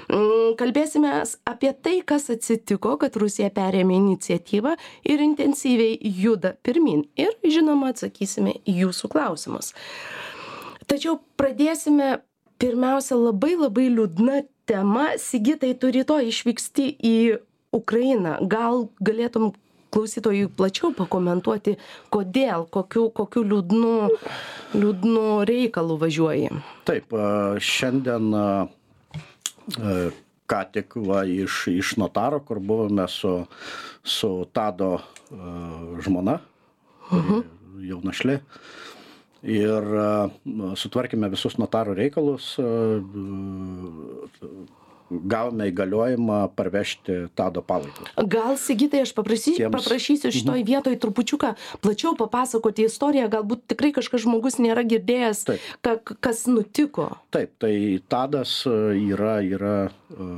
Mm, 0.09 0.55
kalbėsimės 0.59 1.37
apie 1.45 1.73
tai, 1.73 2.01
kas 2.05 2.29
atsitiko, 2.29 2.97
kad 2.97 3.15
Rusija 3.15 3.49
perėmė 3.49 3.97
iniciatyvą 3.97 4.75
ir 5.03 5.19
intensyviai 5.19 5.97
juda 6.01 6.55
pirmin. 6.63 7.05
Ir, 7.15 7.33
žinoma, 7.43 7.93
atsakysime 7.93 8.59
į 8.65 8.85
jūsų 8.85 9.09
klausimus. 9.13 9.73
Tačiau 10.87 11.19
pradėsime 11.37 12.19
pirmiausia 12.59 13.15
labai 13.15 13.55
labai 13.55 13.89
liūdna 13.89 14.43
tema. 14.67 15.13
Sigitai, 15.19 15.73
tu 15.75 15.91
rytoj 15.91 16.29
išvyksti 16.29 16.91
į 16.99 17.17
Ukrainą. 17.73 18.37
Gal 18.45 18.87
galėtum 19.01 19.53
klausytojui 19.93 20.49
plačiau 20.57 20.91
pakomentuoti, 20.97 21.77
kodėl, 22.13 22.67
kokiu, 22.73 23.07
kokiu 23.15 23.45
liūdnu, 23.45 23.93
liūdnu 24.73 25.25
reikalu 25.49 25.97
važiuoji. 26.01 26.51
Taip, 26.89 27.13
šiandien 27.61 28.31
ką 30.53 30.61
tik 30.75 30.97
va, 31.07 31.23
iš, 31.29 31.67
iš 31.71 31.95
notaro, 32.01 32.41
kur 32.43 32.59
buvome 32.59 33.07
su, 33.07 33.35
su 34.03 34.31
Tado 34.53 34.97
žmona, 36.03 36.39
mhm. 37.11 37.19
-huh. 37.29 37.43
jaunašlė. 37.89 38.39
Ir 39.43 39.83
sutvarkėme 40.79 41.27
visus 41.33 41.57
notarų 41.59 41.97
reikalus, 41.97 42.53
gavome 45.23 45.69
įgaliojimą 45.71 46.39
parvežti 46.57 47.27
tado 47.37 47.63
palaikus. 47.65 48.09
Gal, 48.17 48.57
Sigitai, 48.59 49.03
aš 49.05 49.13
paprašysiu, 49.17 49.57
Tiems... 49.61 49.75
paprašysiu 49.75 50.33
šitoj 50.33 50.59
mhm. 50.59 50.67
vietoj 50.67 50.99
trupučiuką 51.05 51.53
plačiau 51.83 52.15
papasakoti 52.19 52.87
istoriją, 52.87 53.29
galbūt 53.33 53.65
tikrai 53.73 53.93
kažkas 53.95 54.25
žmogus 54.25 54.59
nėra 54.61 54.85
girdėjęs, 54.87 55.45
ka, 55.85 55.97
kas 56.01 56.45
nutiko. 56.49 57.09
Taip, 57.33 57.55
tai 57.61 57.73
tadas 58.11 58.61
e, 58.69 58.75
yra, 59.13 59.37
yra 59.45 59.75
e, 59.87 60.29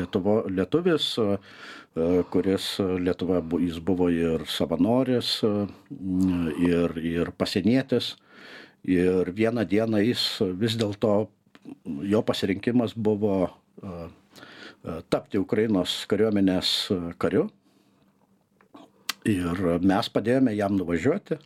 Lietuvo, 0.00 0.40
lietuvis 0.48 1.12
e, 1.20 1.28
kuris 2.32 2.72
Lietuvoje 2.78 3.66
jis 3.66 3.78
buvo 3.84 4.08
ir 4.12 4.46
savanoris, 4.48 5.40
ir, 5.42 6.94
ir 7.02 7.32
pasienietis. 7.36 8.14
Ir 8.88 9.28
vieną 9.36 9.66
dieną 9.68 10.00
jis 10.00 10.22
vis 10.56 10.76
dėlto, 10.80 11.28
jo 12.08 12.22
pasirinkimas 12.24 12.94
buvo 12.96 13.50
tapti 15.12 15.40
Ukrainos 15.40 16.04
kariuomenės 16.10 16.74
kariu. 17.20 17.48
Ir 19.28 19.58
mes 19.84 20.08
padėjome 20.12 20.54
jam 20.56 20.78
nuvažiuoti. 20.78 21.36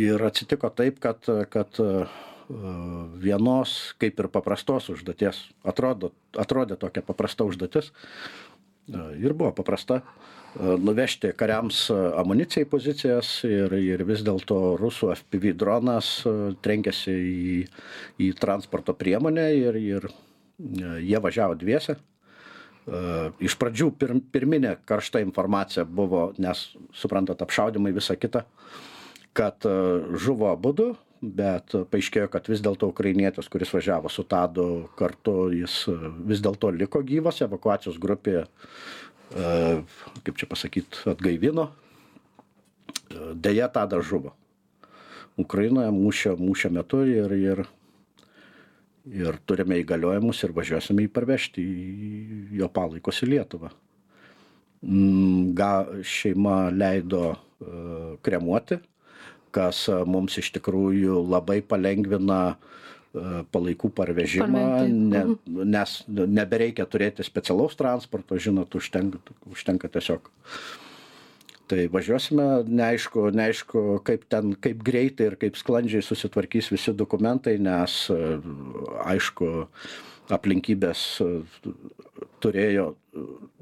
Ir 0.00 0.24
atsitiko 0.24 0.68
taip, 0.72 1.00
kad, 1.00 1.24
kad 1.52 1.80
vienos, 3.20 3.94
kaip 4.00 4.20
ir 4.20 4.28
paprastos 4.32 4.88
užduoties, 4.92 5.42
atrodo, 5.64 6.12
atrodė 6.38 6.76
tokia 6.80 7.04
paprasta 7.06 7.46
užduotis. 7.46 7.92
Ir 8.90 9.36
buvo 9.38 9.52
paprasta 9.54 10.00
nuvežti 10.58 11.30
kariams 11.38 11.84
amuniciją 12.18 12.66
į 12.66 12.70
pozicijas 12.72 13.28
ir, 13.46 13.76
ir 13.78 14.02
vis 14.08 14.24
dėlto 14.26 14.74
rusų 14.80 15.12
FPV 15.14 15.52
dronas 15.54 16.08
trenkėsi 16.64 17.14
į, 17.14 17.60
į 18.18 18.32
transporto 18.40 18.96
priemonę 18.98 19.46
ir, 19.54 19.78
ir 19.78 20.08
jie 21.00 21.20
važiavo 21.22 21.56
dviese. 21.58 21.96
Iš 23.40 23.54
pradžių 23.60 23.90
pir, 24.00 24.16
pirminė 24.32 24.76
karšta 24.88 25.20
informacija 25.22 25.84
buvo, 25.84 26.30
nes 26.40 26.70
suprantat, 26.96 27.42
apšaudimai 27.44 27.92
visą 27.94 28.16
kitą, 28.18 28.42
kad 29.36 29.66
žuvo 30.18 30.48
abu, 30.50 30.94
bet 31.20 31.74
paaiškėjo, 31.92 32.30
kad 32.32 32.48
vis 32.48 32.62
dėlto 32.64 32.88
ukrainietis, 32.90 33.48
kuris 33.52 33.70
važiavo 33.74 34.08
su 34.10 34.24
Tadu 34.24 34.88
kartu, 34.98 35.50
jis 35.52 35.84
vis 36.26 36.40
dėlto 36.42 36.72
liko 36.72 37.02
gyvas, 37.04 37.42
evakuacijos 37.44 38.00
grupė, 38.00 38.46
kaip 39.30 40.40
čia 40.40 40.48
pasakyti, 40.48 41.04
atgaivino. 41.12 41.68
Deja, 43.34 43.68
Tadas 43.68 44.06
žuvo. 44.08 44.32
Ukrainoje 45.38 45.92
mūšio, 45.94 46.34
mūšio 46.40 46.72
metu 46.74 47.04
ir, 47.06 47.32
ir 47.36 47.62
ir 49.10 49.38
turime 49.48 49.80
įgaliojimus 49.80 50.42
ir 50.46 50.54
važiuosime 50.56 51.06
jį 51.06 51.12
parvežti 51.14 51.64
į 51.64 52.58
jo 52.60 52.68
palaikus 52.72 53.22
į 53.24 53.32
Lietuvą. 53.34 53.70
Mm, 54.80 55.52
ga, 55.58 55.72
šeima 56.06 56.70
leido 56.72 57.34
uh, 57.34 58.14
kremuoti, 58.24 58.80
kas 59.52 59.82
uh, 59.90 60.06
mums 60.08 60.38
iš 60.40 60.52
tikrųjų 60.56 61.18
labai 61.28 61.58
palengvina 61.60 62.40
uh, 62.54 63.42
palaikų 63.52 63.90
parvežimą, 63.98 64.64
ne, 64.86 65.24
mhm. 65.24 65.64
nes 65.74 65.96
nebereikia 66.08 66.86
turėti 66.88 67.26
specialaus 67.26 67.76
transporto, 67.76 68.38
žinot, 68.38 68.72
užtenka, 68.78 69.20
užtenka 69.50 69.90
tiesiog 69.92 70.30
tai 71.70 71.86
važiuosime 71.92 72.46
neaišku 72.66 73.28
neaišku 73.36 73.82
kaip 74.06 74.24
ten 74.32 74.54
kaip 74.64 74.82
greitai 74.86 75.30
ir 75.30 75.36
kaip 75.40 75.58
sklandžiai 75.58 76.02
susitvarkys 76.04 76.70
visi 76.74 76.94
dokumentai 76.96 77.56
nes 77.62 77.96
aišku 79.04 79.50
aplinkybės 80.34 81.04
turėjo 82.42 82.86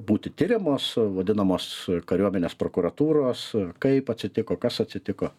būti 0.09 0.33
tiriamos 0.41 0.91
vadinamos 1.19 1.69
kariuomenės 2.09 2.57
prokuratūros 2.61 3.45
kaip 3.83 4.13
atsitiko 4.15 4.57
kas 4.61 4.81
atsitiko 4.85 5.33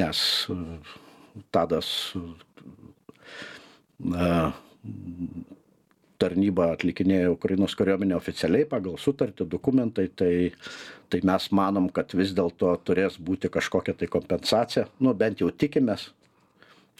nes 0.00 0.24
tadas 1.52 1.92
na 4.00 4.52
tarnybą 6.20 6.70
atlikinėja 6.74 7.32
Ukrainos 7.32 7.74
kariuomenė 7.78 8.16
oficialiai 8.18 8.68
pagal 8.68 8.98
sutartį, 9.00 9.46
dokumentai, 9.50 10.06
tai, 10.12 10.32
tai 11.12 11.20
mes 11.26 11.48
manom, 11.56 11.88
kad 11.94 12.12
vis 12.16 12.34
dėlto 12.36 12.72
turės 12.84 13.18
būti 13.20 13.50
kažkokia 13.52 13.96
tai 13.98 14.10
kompensacija, 14.12 14.86
nu 15.00 15.14
bent 15.16 15.42
jau 15.42 15.50
tikimės, 15.50 16.10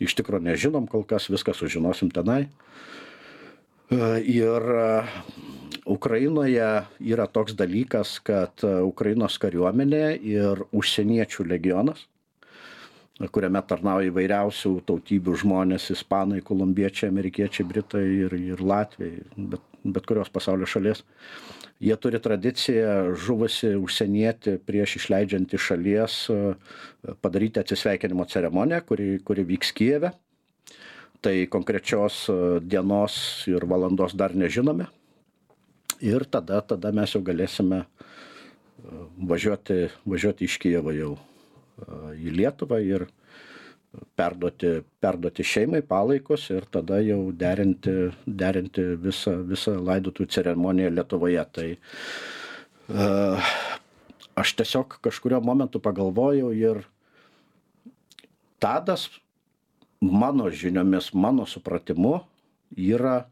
iš 0.00 0.16
tikrųjų 0.18 0.48
nežinom 0.48 0.88
kol 0.90 1.04
kas, 1.08 1.28
viską 1.32 1.54
sužinosim 1.56 2.12
tenai. 2.14 2.46
Ir 3.90 4.70
Ukrainoje 5.90 6.70
yra 7.02 7.26
toks 7.26 7.56
dalykas, 7.58 8.18
kad 8.22 8.62
Ukrainos 8.62 9.36
kariuomenė 9.42 10.04
ir 10.22 10.64
užsieniečių 10.70 11.48
legionas 11.50 12.06
kuriame 13.28 13.60
tarnauja 13.68 14.08
įvairiausių 14.08 14.72
tautybių 14.88 15.34
žmonės 15.42 15.90
ispanai 15.92 16.40
kolumbiečiai 16.44 17.10
amerikiečiai 17.12 17.66
britai 17.68 18.04
ir 18.24 18.36
ir 18.38 18.62
latviai 18.64 19.20
bet 19.36 19.66
bet 19.84 20.06
kurios 20.06 20.28
pasaulio 20.28 20.66
šalies. 20.68 21.02
Jie 21.80 21.96
turi 21.96 22.20
tradiciją 22.20 23.14
žuvusį 23.16 23.72
užsienietį 23.80 24.58
prieš 24.68 24.98
išleidžiant 24.98 25.54
iš 25.56 25.68
šalies 25.70 26.16
padaryti 27.24 27.62
atsisveikinimo 27.62 28.26
ceremoniją 28.28 28.82
kuri 28.88 29.08
kuri 29.24 29.46
vyks 29.54 29.72
kijeve. 29.76 30.12
Tai 31.20 31.34
konkrečios 31.52 32.26
dienos 32.64 33.16
ir 33.48 33.64
valandos 33.68 34.16
dar 34.16 34.36
nežinome. 34.36 34.88
Ir 36.00 36.24
tada 36.24 36.60
tada 36.60 36.92
mes 36.96 37.16
jau 37.16 37.20
galėsime 37.24 37.84
važiuoti 39.32 39.88
važiuoti 40.08 40.48
iš 40.48 40.56
kijevo 40.60 40.92
jau 40.96 41.16
į 42.16 42.34
Lietuvą 42.36 42.80
ir 42.84 43.06
perduoti, 44.16 44.80
perduoti 45.02 45.46
šeimai 45.46 45.82
palaikus 45.86 46.46
ir 46.54 46.66
tada 46.70 47.00
jau 47.02 47.32
derinti, 47.34 47.94
derinti 48.26 48.84
visą, 49.02 49.40
visą 49.46 49.74
laidotų 49.80 50.28
ceremoniją 50.30 50.92
Lietuvoje. 50.94 51.44
Tai 51.56 51.68
uh, 51.74 53.50
aš 54.38 54.54
tiesiog 54.60 55.00
kažkurio 55.02 55.42
momentu 55.44 55.82
pagalvojau 55.82 56.54
ir 56.54 56.84
Tadas 58.60 59.08
mano 60.00 60.50
žiniomis, 60.52 61.14
mano 61.16 61.46
supratimu, 61.48 62.18
yra 62.76 63.22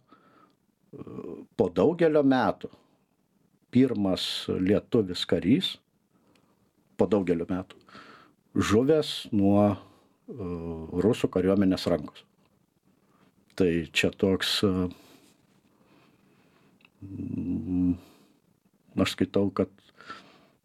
po 1.57 1.69
daugelio 1.69 2.23
metų 2.25 2.71
pirmas 3.69 4.23
lietuvis 4.49 5.27
karys 5.29 5.75
po 6.97 7.05
daugelio 7.07 7.45
metų 7.51 7.77
žuvęs 8.55 9.29
nuo 9.35 9.65
uh, 9.73 9.79
rusų 11.05 11.31
kariuomenės 11.35 11.89
rankos. 11.91 12.25
Tai 13.59 13.69
čia 13.93 14.13
toks, 14.15 14.61
uh, 14.67 14.87
aš 18.99 19.17
skaitau, 19.17 19.51
kad 19.51 19.73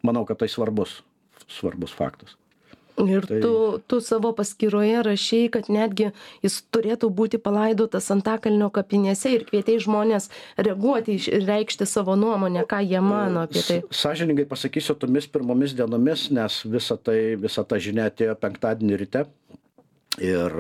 manau, 0.06 0.26
kad 0.30 0.40
tai 0.42 0.50
svarbus, 0.52 1.02
svarbus 1.50 1.96
faktas. 1.96 2.38
Ir 3.02 3.26
tai... 3.26 3.40
tu, 3.42 3.82
tu 3.90 3.98
savo 4.06 4.34
paskyroje 4.38 5.02
rašiai, 5.08 5.50
kad 5.54 5.70
netgi 5.74 6.12
jis 6.46 6.60
turėtų 6.74 7.10
būti 7.10 7.40
palaidotas 7.42 8.12
Antakalnio 8.14 8.70
kapinėse 8.74 9.32
ir 9.34 9.46
kvietei 9.48 9.80
žmonės 9.82 10.30
reaguoti 10.58 11.18
ir 11.18 11.48
reikšti 11.48 11.88
savo 11.90 12.14
nuomonę, 12.20 12.68
ką 12.70 12.84
jie 12.86 13.02
mano 13.02 13.48
apie 13.48 13.64
tai. 13.66 13.80
Sažiningai 13.90 14.46
pasakysiu 14.50 14.94
tomis 15.00 15.26
pirmomis 15.26 15.74
dienomis, 15.74 16.28
nes 16.36 16.60
visa, 16.70 16.98
tai, 17.02 17.34
visa 17.42 17.66
ta 17.66 17.82
žinia 17.82 18.12
atėjo 18.12 18.38
penktadienį 18.38 19.02
ryte. 19.02 19.26
Ir 20.22 20.54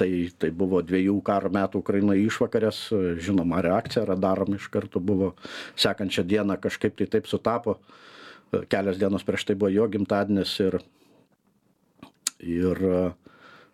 tai, 0.00 0.08
tai 0.40 0.48
buvo 0.56 0.80
dviejų 0.80 1.18
karo 1.26 1.50
metų 1.52 1.82
Ukrainoje 1.82 2.22
išvakarės, 2.24 2.78
žinoma, 3.20 3.60
reakcija 3.60 4.06
radarom 4.08 4.56
iš 4.56 4.70
karto 4.72 5.02
buvo 5.04 5.34
sekančią 5.76 6.24
dieną 6.24 6.56
kažkaip 6.56 6.96
tai 6.96 7.10
taip 7.12 7.28
sutapo. 7.28 7.76
Kelios 8.72 8.96
dienos 8.96 9.28
prieš 9.28 9.44
tai 9.50 9.58
buvo 9.60 9.68
jo 9.72 9.84
gimtadienis 9.92 10.56
ir 10.64 10.80
ir 12.42 12.82
e, 12.90 13.02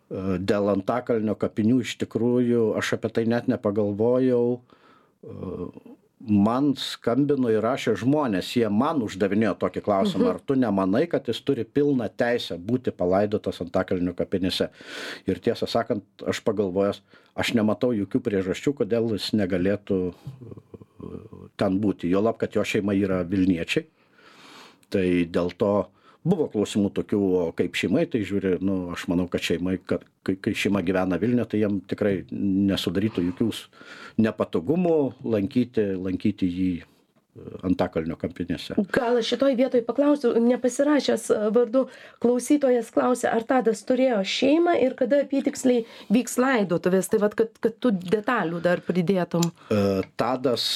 dėl 0.09 0.73
antakalnio 0.73 1.37
kapinių 1.39 1.83
iš 1.85 1.99
tikrųjų 2.05 2.73
aš 2.81 2.97
apie 2.99 3.13
tai 3.13 3.25
net 3.29 3.49
nepagalvojau. 3.51 4.59
E, 4.59 5.97
man 6.19 6.73
skambino 6.79 7.51
ir 7.53 7.63
rašė 7.63 7.95
žmonės, 8.01 8.51
jie 8.59 8.67
man 8.73 9.05
uždavinėjo 9.07 9.55
tokį 9.61 9.83
klausimą, 9.87 10.25
mhm. 10.25 10.31
ar 10.33 10.41
tu 10.43 10.57
nemanai, 10.59 11.05
kad 11.11 11.29
jis 11.31 11.41
turi 11.47 11.65
pilną 11.65 12.09
teisę 12.11 12.59
būti 12.59 12.91
palaidotas 12.95 13.61
antakalnio 13.63 14.17
kapinėse. 14.19 14.71
Ir 15.31 15.43
tiesą 15.45 15.69
sakant, 15.71 16.05
aš 16.27 16.43
pagalvojęs, 16.47 17.03
aš 17.39 17.53
nematau 17.59 17.93
jokių 17.95 18.23
priežasčių, 18.25 18.75
kodėl 18.83 19.13
jis 19.15 19.31
negalėtų 19.39 20.01
e, 20.09 20.15
ten 21.61 21.79
būti. 21.83 22.11
Jo 22.11 22.25
lab, 22.27 22.41
kad 22.43 22.59
jo 22.59 22.67
šeima 22.67 22.97
yra 22.99 23.23
Vilniečiai. 23.29 23.87
Tai 24.89 25.05
dėl 25.29 25.53
to 25.61 25.73
buvo 26.27 26.49
klausimų 26.53 26.91
tokių 26.97 27.19
o 27.39 27.43
kaip 27.57 27.77
šeima 27.79 28.03
į 28.05 28.09
tai 28.13 28.23
žiūri 28.27 28.57
nu 28.65 28.79
aš 28.95 29.07
manau 29.11 29.29
kad 29.31 29.45
šeimai 29.45 29.77
kad 29.87 30.05
kai 30.27 30.35
kai 30.43 30.55
šeima 30.57 30.83
gyvena 30.87 31.19
vilniuje 31.21 31.49
tai 31.53 31.61
jiem 31.63 31.81
tikrai 31.91 32.15
nesudarytų 32.33 33.27
jokių 33.31 33.51
nepatogumų 34.27 34.97
lankyti 35.37 35.87
lankyti 36.09 36.51
jį 36.51 36.73
antakalnio 37.67 38.17
kapinėse 38.21 38.77
gal 38.95 39.21
šitoj 39.25 39.57
vietoj 39.59 39.83
paklausiu 39.87 40.35
nepasirašęs 40.43 41.29
e, 41.35 41.41
vardu 41.55 41.87
klausytojas 42.23 42.93
klausia 42.95 43.33
ar 43.35 43.47
tadas 43.49 43.83
turėjo 43.89 44.21
šeimą 44.27 44.77
ir 44.85 44.97
kada 44.99 45.23
apytiksliai 45.25 45.85
vyks 46.13 46.39
laidotuvės? 46.41 47.11
Tai 47.13 47.23
vat 47.25 47.37
kad 47.39 47.61
kad 47.63 47.77
tu 47.83 47.93
detalių 47.93 48.63
dar 48.65 48.83
pridėtum. 48.85 49.51
E, 49.73 49.83
tadas 50.21 50.69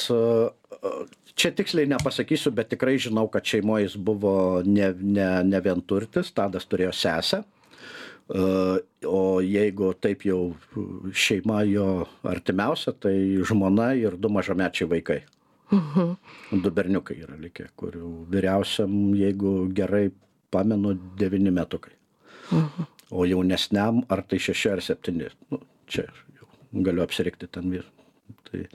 čia 1.39 1.53
tiksliai 1.57 1.89
nepasakysiu 1.91 2.53
bet 2.55 2.73
tikrai 2.73 2.99
žinau 3.01 3.29
kad 3.33 3.47
šeimoj 3.47 3.87
jis 3.87 3.97
buvo 3.97 4.37
ne 4.67 4.93
ne 5.01 5.29
ne 5.49 5.61
vienturtis 5.65 6.33
tadas 6.35 6.69
turėjo 6.69 6.95
sesę. 6.97 7.43
E, 7.43 8.47
o 9.07 9.23
jeigu 9.45 9.93
taip 10.01 10.27
jau 10.29 10.55
šeima 11.13 11.63
jo 11.69 12.07
artimiausia 12.23 12.95
tai 12.95 13.17
žmona 13.49 13.93
ir 13.99 14.17
du 14.17 14.31
mažamečiai 14.33 14.91
vaikai 14.97 15.23
mhm. 15.73 16.61
du 16.63 16.71
berniukai 16.71 17.19
yra 17.25 17.39
likę 17.41 17.69
kurių 17.77 18.11
vyriausiam 18.33 19.15
jeigu 19.19 19.55
gerai 19.75 20.11
pamenu 20.53 20.95
devyni 21.19 21.51
metukai 21.51 21.95
mhm. 22.51 22.91
o 23.11 23.25
jaunesniam 23.29 24.05
ar 24.09 24.25
tai 24.29 24.41
šeši 24.49 24.75
ar 24.77 24.85
septyni 24.85 25.31
nu 25.51 25.63
čia 25.87 26.07
jau 26.39 26.49
galiu 26.89 27.05
apsirikti 27.07 27.49
ten 27.49 27.73
vyr 27.73 27.89
tai 28.51 28.67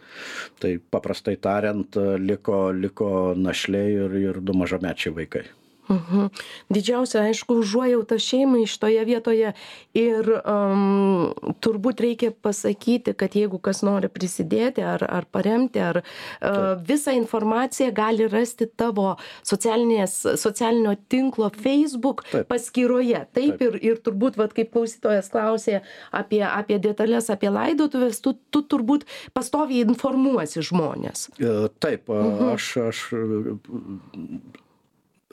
tai 0.59 0.73
paprastai 0.77 1.37
tariant 1.37 2.01
liko 2.23 2.59
liko 2.71 3.11
našlė 3.37 3.85
ir 4.01 4.19
ir 4.23 4.41
du 4.41 4.57
mažamečiai 4.57 5.15
vaikai 5.21 5.45
Mhm. 5.87 6.27
Didžiausia, 6.73 7.21
aišku, 7.29 7.61
užuojauta 7.63 8.17
šeimai 8.19 8.65
šitoje 8.67 9.03
vietoje 9.07 9.53
ir 9.95 10.29
um, 10.41 11.31
turbūt 11.63 12.03
reikia 12.03 12.31
pasakyti, 12.31 13.13
kad 13.17 13.37
jeigu 13.39 13.59
kas 13.63 13.83
nori 13.87 14.09
prisidėti 14.11 14.83
ar, 14.83 15.05
ar 15.07 15.27
paremti, 15.31 15.79
ar 15.79 16.01
uh, 16.01 16.75
visą 16.87 17.15
informaciją 17.15 17.93
gali 17.95 18.27
rasti 18.27 18.67
tavo 18.67 19.15
socialinio 19.47 20.97
tinklo 21.07 21.49
Facebook 21.55 22.25
Taip. 22.31 22.49
paskyroje. 22.51 23.23
Taip, 23.31 23.55
Taip. 23.55 23.63
Ir, 23.63 23.79
ir 23.93 24.03
turbūt, 24.03 24.37
vat, 24.39 24.53
kaip 24.57 24.73
klausytojas 24.75 25.31
klausė 25.31 25.81
apie, 26.11 26.43
apie 26.43 26.81
detalės, 26.83 27.31
apie 27.33 27.51
laidotuvės, 27.53 28.19
tu, 28.23 28.35
tu 28.51 28.63
turbūt 28.67 29.07
pastoviai 29.37 29.85
informuosi 29.87 30.63
žmonės. 30.65 31.29
E, 31.39 31.57
taip, 31.79 32.11
mhm. 32.11 32.55
aš, 32.57 32.71
aš 32.89 33.03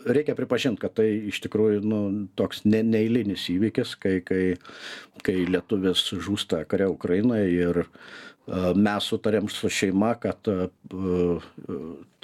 reikia 0.05 0.37
pripažint 0.37 0.81
kad 0.81 0.95
tai 0.99 1.09
iš 1.31 1.41
tikrųjų 1.45 1.81
nu 1.85 2.01
toks 2.39 2.65
ne 2.69 2.83
neeilinis 2.87 3.47
įvykis 3.55 3.97
kai 4.01 4.19
kai 4.27 4.45
kai 5.25 5.37
lietuvis 5.49 6.07
žūsta 6.27 6.65
kare 6.69 6.89
ukrainoje 6.93 7.49
ir 7.55 7.83
mes 8.77 9.07
sutarėm 9.09 9.49
su 9.49 9.71
šeima 9.73 10.13
kad 10.21 10.51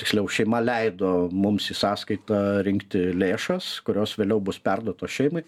tiksliau 0.00 0.28
šeima 0.28 0.60
leido 0.60 1.30
mums 1.32 1.70
į 1.72 1.78
sąskaitą 1.80 2.40
rinkti 2.66 3.06
lėšas 3.16 3.78
kurios 3.86 4.18
vėliau 4.20 4.42
bus 4.44 4.60
perduotos 4.60 5.16
šeimai 5.16 5.46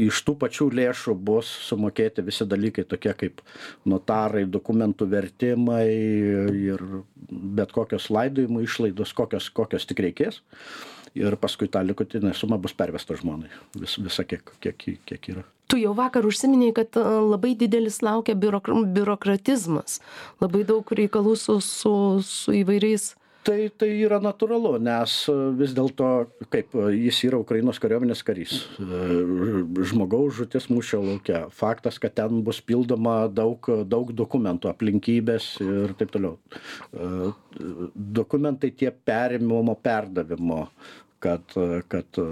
iš 0.00 0.20
tų 0.26 0.36
pačių 0.40 0.68
lėšų 0.74 1.14
bus 1.26 1.48
sumokėti 1.68 2.24
visi 2.26 2.46
dalykai 2.48 2.84
tokie 2.88 3.12
kaip 3.18 3.42
notarai 3.88 4.44
dokumentų 4.50 5.08
vertimai 5.10 5.86
ir 6.70 6.84
bet 7.30 7.72
kokios 7.74 8.10
laidojimo 8.12 8.62
išlaidos 8.64 9.14
kokios 9.16 9.50
kokios 9.54 9.86
tik 9.88 10.04
reikės. 10.06 10.42
Ir 11.14 11.36
paskui 11.38 11.68
ta 11.70 11.78
likutinė 11.86 12.32
suma 12.34 12.58
bus 12.58 12.74
pervesta 12.74 13.14
žmonai 13.14 13.50
vis 13.78 13.98
visa 14.02 14.24
kiek 14.26 14.48
kiek 14.60 14.88
kiek 15.06 15.28
yra. 15.30 15.44
Tu 15.70 15.78
jau 15.80 15.94
vakar 15.96 16.26
užsiminei 16.26 16.74
kad 16.76 16.96
labai 16.98 17.54
didelis 17.58 18.00
laukia 18.02 18.34
biurok 18.34 18.72
biurokratizmas. 18.96 20.00
Labai 20.42 20.64
daug 20.66 20.90
reikalų 20.90 21.36
su 21.38 21.60
su 21.62 21.94
su 22.26 22.56
įvairiais 22.62 23.12
tai 23.44 23.68
tai 23.78 23.90
yra 24.04 24.20
natūralu 24.22 24.78
nes 24.82 25.16
vis 25.58 25.74
dėlto 25.76 26.08
kaip 26.52 26.74
jis 26.94 27.20
yra 27.28 27.40
ukrainos 27.42 27.80
kariuomenės 27.82 28.24
karys 28.26 28.56
žmogaus 29.90 30.38
žūtis 30.40 30.70
mūšio 30.72 31.02
lauke 31.04 31.44
faktas 31.54 32.00
kad 32.02 32.16
ten 32.16 32.42
bus 32.46 32.62
pildoma 32.64 33.24
daug 33.28 33.68
daug 33.88 34.12
dokumentų 34.16 34.72
aplinkybės 34.72 35.54
ir 35.64 35.94
taip 36.00 36.14
toliau 36.16 36.36
dokumentai 38.20 38.72
tie 38.74 38.92
perėmimo 38.92 39.76
perdavimo 39.84 40.66
kad 41.24 41.56
kad 41.88 42.24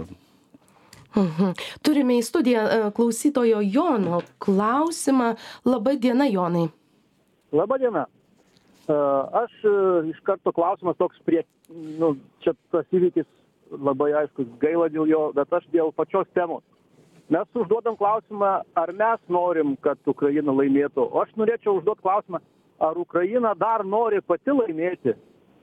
Mhm. 1.13 1.53
Turime 1.85 2.17
į 2.17 2.25
studiją 2.25 2.63
klausytojo 2.97 3.61
Jono 3.61 4.23
klausimą. 4.41 5.35
Labą 5.69 5.97
dieną, 6.01 6.25
Jonai. 6.33 6.69
Labą 7.53 7.79
dieną. 7.79 8.07
Aš 9.43 9.55
iš 10.11 10.19
karto 10.27 10.53
klausimas 10.53 10.99
toks 10.99 11.21
prie, 11.27 11.43
nu, 11.71 12.15
čia 12.45 12.55
tas 12.75 12.87
įvykis 12.95 13.29
labai 13.73 14.13
aiškus, 14.23 14.49
gaila 14.61 14.89
dėl 14.93 15.09
jo, 15.09 15.23
bet 15.37 15.53
aš 15.53 15.67
dėl 15.73 15.93
pačios 15.97 16.29
temos. 16.37 16.65
Mes 17.33 17.49
užduodam 17.57 17.97
klausimą, 17.97 18.51
ar 18.77 18.93
mes 18.93 19.21
norim, 19.33 19.77
kad 19.81 20.01
Ukraina 20.11 20.53
laimėtų. 20.53 21.07
O 21.07 21.23
aš 21.23 21.31
norėčiau 21.41 21.79
užduoti 21.79 22.05
klausimą, 22.05 22.43
ar 22.83 22.99
Ukraina 22.99 23.55
dar 23.57 23.87
nori 23.87 24.21
pati 24.21 24.53
laimėti. 24.53 25.15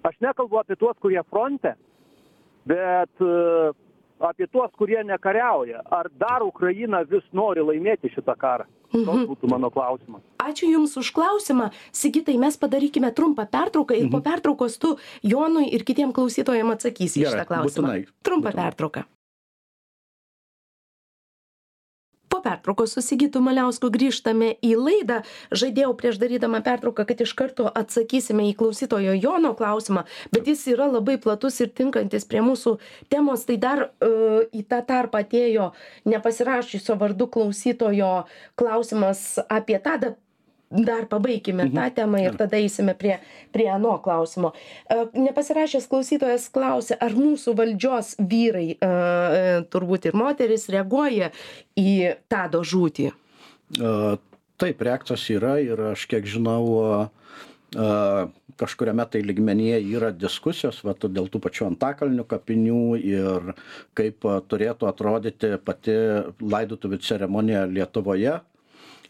Aš 0.07 0.15
nekalbu 0.23 0.61
apie 0.61 0.79
tuos, 0.79 0.97
kurie 1.03 1.21
fronte, 1.29 1.75
bet 2.65 3.21
apie 4.19 4.47
tuos 4.47 4.71
kurie 4.77 5.03
nekariauja 5.03 5.83
ar 5.91 6.09
dar 6.19 6.43
ukraina 6.43 7.03
vis 7.07 7.23
nori 7.33 7.63
laimėti 7.63 8.11
šitą 8.15 8.35
karą 8.39 8.65
toks 8.91 9.05
mhm. 9.05 9.27
būtų 9.33 9.51
mano 9.51 9.69
klausimas. 9.73 10.25
Ačiū 10.41 10.71
jums 10.71 10.95
už 10.99 11.11
klausimą. 11.15 11.69
Sigitai 11.95 12.37
mes 12.41 12.57
padarykime 12.59 13.13
trumpą 13.15 13.45
pertrauką 13.49 13.97
ir 13.97 14.09
po 14.09 14.19
mhm. 14.19 14.25
pertraukos 14.25 14.79
tu 14.81 14.95
jonui 15.21 15.69
ir 15.69 15.85
kitiem 15.87 16.15
klausytojam 16.15 16.73
atsakysi 16.73 17.23
į 17.23 17.31
šitą 17.31 17.47
klausimą. 17.49 18.01
trumpą 18.25 18.55
pertrauką 18.55 19.05
po 22.39 22.43
pertraukos 22.49 22.93
su 22.93 23.01
sigitu 23.01 23.41
maliausku 23.43 23.89
grįžtame 23.91 24.53
į 24.63 24.71
laidą. 24.79 25.19
Žadėjau 25.51 25.91
prieš 25.99 26.19
darydama 26.21 26.61
pertrauką 26.63 27.05
kad 27.09 27.21
iš 27.21 27.33
karto 27.35 27.67
atsakysime 27.67 28.45
į 28.49 28.55
klausytojo 28.59 29.15
jono 29.19 29.53
klausimą 29.59 30.05
bet 30.31 30.47
jis 30.47 30.65
yra 30.71 30.87
labai 30.87 31.17
platus 31.19 31.59
ir 31.59 31.73
tinkantis 31.75 32.27
prie 32.29 32.43
mūsų 32.45 32.77
temos. 33.11 33.43
Tai 33.49 33.57
dar 33.59 33.83
e, 33.83 34.11
į 34.55 34.63
tą 34.71 34.81
tarpą 34.87 35.23
atėjo 35.25 35.71
nepasirašiusio 36.09 36.95
vardu 36.99 37.27
klausytojo 37.27 38.13
klausimas 38.59 39.39
apie 39.49 39.79
tadą 39.83 40.15
dar 40.69 41.05
pabaikime 41.09 41.69
tą 41.73 41.89
temą 41.95 42.21
ir 42.21 42.37
tada 42.37 42.57
eisime 42.57 42.95
prie 42.95 43.17
prie 43.51 43.67
ano 43.73 43.97
klausimo. 44.03 44.53
A 44.89 45.05
nepasirašęs 45.13 45.89
klausytojas 45.89 46.49
klausia 46.53 46.97
ar 47.01 47.15
mūsų 47.17 47.55
valdžios 47.57 48.15
vyrai 48.19 48.77
a 48.77 48.91
turbūt 49.73 50.09
ir 50.09 50.17
moterys 50.17 50.69
reaguoja 50.69 51.31
į 51.77 52.15
tado 52.29 52.61
žūtį? 52.61 53.09
Taip 54.59 54.81
reakcijos 54.83 55.23
yra 55.33 55.57
ir 55.63 55.81
aš 55.93 56.05
kiek 56.11 56.27
žinau 56.27 57.09
kažkuriame 58.59 59.05
tai 59.09 59.21
lygmenyje 59.23 59.79
yra 59.95 60.09
diskusijos 60.11 60.81
vat 60.83 61.05
dėl 61.05 61.29
tų 61.31 61.41
pačių 61.45 61.67
antakalnio 61.69 62.25
kapinių 62.27 62.97
ir 62.97 63.51
kaip 63.97 64.25
turėtų 64.49 64.89
atrodyti 64.89 65.53
pati 65.65 65.95
laidotuvių 66.41 66.99
ceremonija 67.05 67.65
lietuvoje 67.69 68.39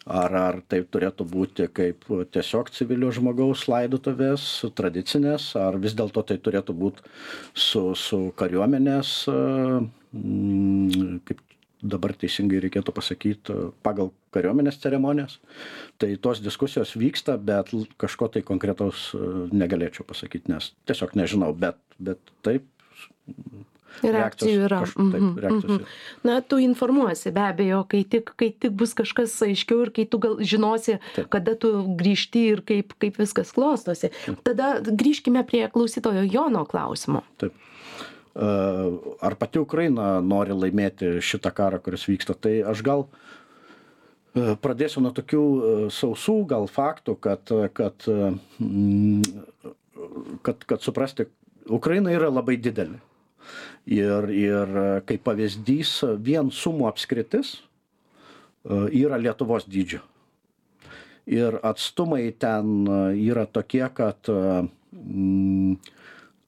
ar 0.08 0.36
ar 0.36 0.62
tai 0.68 0.82
turėtų 0.84 1.26
būti 1.28 1.68
kaip 1.74 2.08
tiesiog 2.34 2.72
civilio 2.74 3.12
žmogaus 3.16 3.66
laidotuvės 3.72 4.46
tradicinės 4.76 5.52
ar 5.60 5.78
vis 5.82 5.96
dėlto 5.98 6.24
tai 6.24 6.38
turėtų 6.38 6.76
būt 6.84 7.04
su 7.54 7.94
su 7.96 8.22
kariuomenės 8.40 9.14
kaip 11.28 11.44
dabar 11.80 12.14
teisingai 12.20 12.60
reikėtų 12.66 12.92
pasakyt 12.92 13.52
pagal 13.86 14.10
kariuomenės 14.36 14.82
ceremonijas? 14.84 15.38
Tai 15.98 16.10
tos 16.20 16.42
diskusijos 16.44 16.92
vyksta 17.00 17.38
bet 17.40 17.72
kažko 18.02 18.28
tai 18.34 18.44
konkretaus 18.44 19.10
negalėčiau 19.52 20.08
pasakyt 20.08 20.50
nes 20.52 20.74
tiesiog 20.90 21.16
nežinau 21.20 21.54
bet 21.56 21.80
bet 22.00 22.20
taip 22.44 22.68
reakcijų 24.04 24.66
yra 24.68 24.82
kaž- 24.84 24.94
taip, 24.96 25.22
Mhm, 25.22 25.40
reakcijos 25.44 25.80
mhm. 25.80 25.86
na 26.24 26.42
tu 26.42 26.58
informuosi 26.64 27.32
be 27.36 27.42
abejo 27.42 27.84
kai 27.90 28.04
tik 28.04 28.34
kai 28.38 28.50
tik 28.60 28.72
bus 28.72 28.94
kažkas 28.94 29.34
aiškiau 29.48 29.82
ir 29.86 29.92
kai 29.92 30.06
tu 30.06 30.18
gal 30.20 30.38
žinosi 30.40 31.00
Taip. 31.16 31.30
kada 31.30 31.56
tu 31.56 31.72
grįžti 32.00 32.46
ir 32.54 32.62
kaip 32.62 32.94
kaip 33.00 33.18
viskas 33.20 33.52
klostosi 33.52 34.10
tada 34.44 34.80
grįžkime 34.82 35.44
prie 35.48 35.68
klausytojo 35.70 36.24
jono 36.32 36.66
klausimo 36.66 37.24
Taip. 37.38 37.54
Ar 38.40 39.36
pati 39.36 39.60
Ukraina 39.60 40.22
nori 40.22 40.54
laimėti 40.56 41.18
šitą 41.20 41.52
karą, 41.52 41.80
kuris 41.84 42.06
vyksta, 42.08 42.36
tai 42.40 42.62
aš 42.64 42.84
gal 42.86 43.08
pradėsiu 44.64 45.02
nuo 45.04 45.12
tokių 45.12 45.42
sausų 45.92 46.36
gal 46.48 46.68
faktų, 46.72 47.16
kad, 47.20 47.52
kad, 47.74 48.06
kad, 50.46 50.64
kad 50.70 50.82
suprasti, 50.86 51.26
Ukraina 51.68 52.14
yra 52.16 52.30
labai 52.32 52.56
didelė. 52.58 53.02
Ir, 53.90 54.28
ir 54.30 54.76
e, 54.78 54.88
kaip 55.10 55.24
pavyzdys, 55.26 56.04
vien 56.22 56.52
sumų 56.54 56.86
apskritis 56.92 57.56
e, 57.58 58.84
yra 59.02 59.18
Lietuvos 59.18 59.66
dydžio. 59.66 60.04
Ir 61.30 61.58
atstumai 61.66 62.28
ten 62.38 62.84
e, 62.86 63.00
yra 63.32 63.48
tokie, 63.50 63.88
kad 63.98 64.30
mm, 64.30 65.80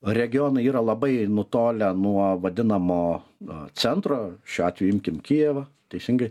regionai 0.05 0.67
yra 0.69 0.83
labai 0.85 1.25
nutolę 1.29 1.89
nuo 1.97 2.27
vadinamo 2.43 3.01
centro, 3.73 4.19
šiuo 4.45 4.67
atveju 4.67 4.93
imkim 4.93 5.17
Kijevą, 5.25 5.65
teisingai. 5.89 6.29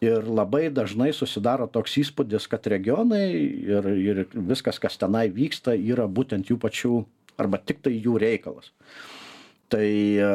Ir 0.00 0.24
labai 0.30 0.68
dažnai 0.72 1.10
susidaro 1.12 1.66
toks 1.68 1.98
įspūdis, 2.00 2.46
kad 2.48 2.64
regionai 2.70 3.26
ir, 3.68 3.92
ir 4.00 4.24
viskas, 4.32 4.78
kas 4.80 4.96
tenai 4.96 5.26
vyksta, 5.34 5.74
yra 5.76 6.06
būtent 6.08 6.48
jų 6.48 6.56
pačių 6.62 6.92
arba 7.36 7.60
tik 7.60 7.82
tai 7.84 7.98
jų 7.98 8.16
reikalas. 8.22 8.70
Tai 9.68 9.88
a, 10.24 10.32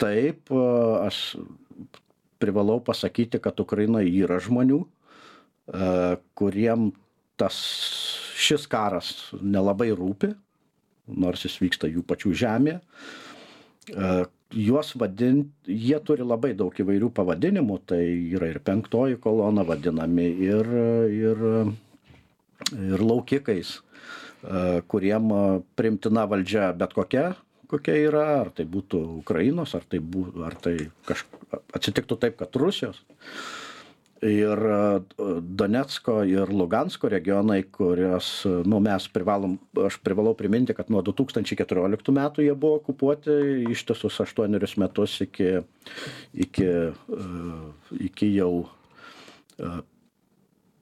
taip, 0.00 0.52
a, 0.52 0.64
aš 1.06 1.36
privalau 2.38 2.78
pasakyti, 2.84 3.40
kad 3.42 3.58
Ukrainoje 3.60 4.10
yra 4.22 4.38
žmonių, 4.42 4.82
a, 4.84 6.16
kuriem 6.38 6.90
tas 7.38 7.56
šis 8.38 8.66
karas 8.70 9.12
nelabai 9.42 9.90
rūpi, 9.94 10.32
nors 11.18 11.44
jis 11.46 11.58
vyksta 11.62 11.90
jų 11.90 12.04
pačių 12.06 12.34
žemėje. 12.42 12.80
E, 13.94 14.10
Juos 14.48 14.94
vadint, 14.96 15.50
jie 15.68 15.98
turi 16.00 16.24
labai 16.24 16.54
daug 16.56 16.72
įvairių 16.72 17.10
pavadinimų, 17.12 17.74
tai 17.90 18.00
yra 18.32 18.48
ir 18.48 18.62
penktoji 18.64 19.18
kolona 19.20 19.60
vadinami, 19.68 20.24
ir, 20.46 20.70
ir, 21.12 21.42
ir 22.72 23.04
laukikais, 23.04 23.74
e, 23.76 24.08
kuriem 24.88 25.32
primtina 25.74 26.22
valdžia 26.30 26.68
bet 26.78 26.92
kokia, 26.94 27.32
kokia 27.68 27.96
yra, 28.08 28.26
ar 28.42 28.52
tai 28.54 28.66
būtų 28.68 29.00
Ukrainos, 29.20 29.74
ar 29.76 29.86
tai, 29.88 30.00
bū, 30.00 30.28
ar 30.46 30.56
tai 30.60 30.76
kaž, 31.08 31.24
atsitiktų 31.76 32.18
taip, 32.20 32.38
kad 32.40 32.56
Rusijos. 32.58 33.02
Ir 34.24 34.58
e, 34.66 34.78
Donecko 35.60 36.16
ir 36.26 36.50
Lugansko 36.50 37.10
regionai, 37.12 37.60
kurios, 37.70 38.30
nu, 38.66 38.80
mes 38.82 39.04
privalom, 39.14 39.54
aš 39.84 40.00
privalau 40.02 40.32
priminti, 40.38 40.74
kad 40.74 40.90
nuo 40.90 41.04
2014 41.06 42.10
metų 42.16 42.48
jie 42.48 42.56
buvo 42.58 42.80
okupuoti 42.80 43.36
ištisus 43.70 44.18
aštuonerius 44.24 44.74
metus 44.82 45.20
iki, 45.22 45.60
iki, 46.34 46.66
e, 46.66 47.28
iki 48.08 48.32
jau 48.34 48.50
e, 48.66 49.70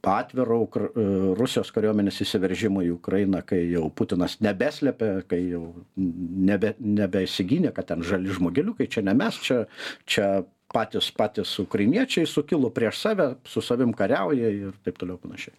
atviro 0.07 0.61
Ukra- 0.65 0.91
Rusijos 1.39 1.71
kariuomenės 1.75 2.21
įsiveržimo 2.25 2.83
į 2.87 2.93
Ukrainą, 2.97 3.43
kai 3.47 3.63
jau 3.73 3.87
Putinas 3.91 4.39
nebeslėpė, 4.45 5.11
kai 5.31 5.41
jau 5.51 5.63
nebe, 5.97 6.75
nebeįsigynė, 6.81 7.73
kad 7.77 7.91
ten 7.91 8.05
žali 8.07 8.33
žmogeliukai, 8.35 8.89
čia 8.91 9.03
ne 9.07 9.17
mes, 9.19 9.41
čia, 9.43 9.65
čia 10.07 10.29
patys 10.73 11.11
patys 11.15 11.59
ukrainiečiai 11.63 12.27
sukilo 12.27 12.71
prieš 12.75 13.01
save, 13.05 13.35
su 13.47 13.63
savim 13.63 13.93
kariauja 13.97 14.51
ir 14.51 14.79
taip 14.85 14.99
toliau 14.99 15.19
panašiai. 15.23 15.55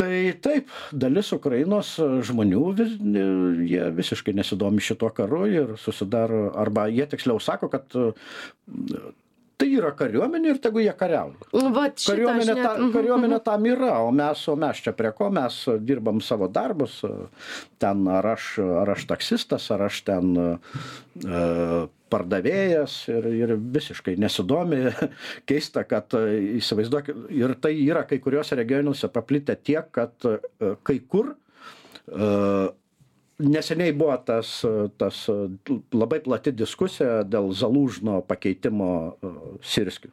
Tai 0.00 0.14
taip, 0.40 0.70
dalis 0.96 1.28
Ukrainos 1.36 1.90
žmonių 2.24 2.60
vis, 2.78 2.92
jie 3.68 3.82
visiškai 3.92 4.32
nesidomi 4.38 4.80
šituo 4.80 5.10
karu 5.12 5.42
ir 5.50 5.74
susidaro, 5.82 6.46
arba 6.56 6.86
jie 6.88 7.04
tiksliau 7.10 7.40
sako, 7.42 7.68
kad 7.68 7.98
tai 9.60 9.68
yra 9.76 9.92
kariuomenė 9.96 10.54
ir 10.54 10.60
tegu 10.64 10.80
jie 10.82 10.92
kariauja. 10.96 11.50
vat 11.74 12.00
šitą 12.00 12.14
aš 12.14 12.14
Kariuomenė, 12.14 12.54
ta, 12.56 12.72
mhm, 12.78 12.90
kariuomenė 12.94 13.40
tam 13.44 13.68
yra, 13.68 13.92
o 14.06 14.10
mes, 14.14 14.42
o 14.48 14.56
mes 14.60 14.80
čia 14.84 14.94
prie 14.96 15.12
ko, 15.16 15.28
mes 15.34 15.58
dirbam 15.84 16.22
savo 16.24 16.48
darbus, 16.52 17.00
ten 17.82 18.02
ar 18.10 18.32
aš, 18.34 18.52
ar 18.82 18.94
aš 18.96 19.06
taksistas, 19.10 19.68
ar 19.74 19.84
aš 19.90 20.00
ten 20.08 20.32
e, 20.40 20.48
pardavėjas 22.10 22.96
ir, 23.12 23.30
ir 23.42 23.54
visiškai 23.76 24.16
nesidomi. 24.20 24.82
Keista, 25.48 25.84
kad 25.88 26.16
e, 26.18 26.24
įsivaizduokit, 26.60 27.26
ir 27.36 27.56
tai 27.60 27.76
yra 27.84 28.06
kai 28.08 28.20
kuriuose 28.22 28.58
regionuose 28.58 29.12
paplitę 29.12 29.58
tiek, 29.60 29.92
kad 29.94 30.28
e, 30.28 30.38
kai 30.86 31.00
kur 31.06 31.34
neseniai 33.40 33.92
buvo 33.96 34.16
tas, 34.26 34.60
tas 35.00 35.24
labai 35.92 36.20
plati 36.24 36.52
diskusija 36.52 37.22
dėl 37.26 37.50
Zalūžno 37.56 38.20
pakeitimo 38.28 38.90
e, 39.10 39.32
Sirskių 39.64 40.12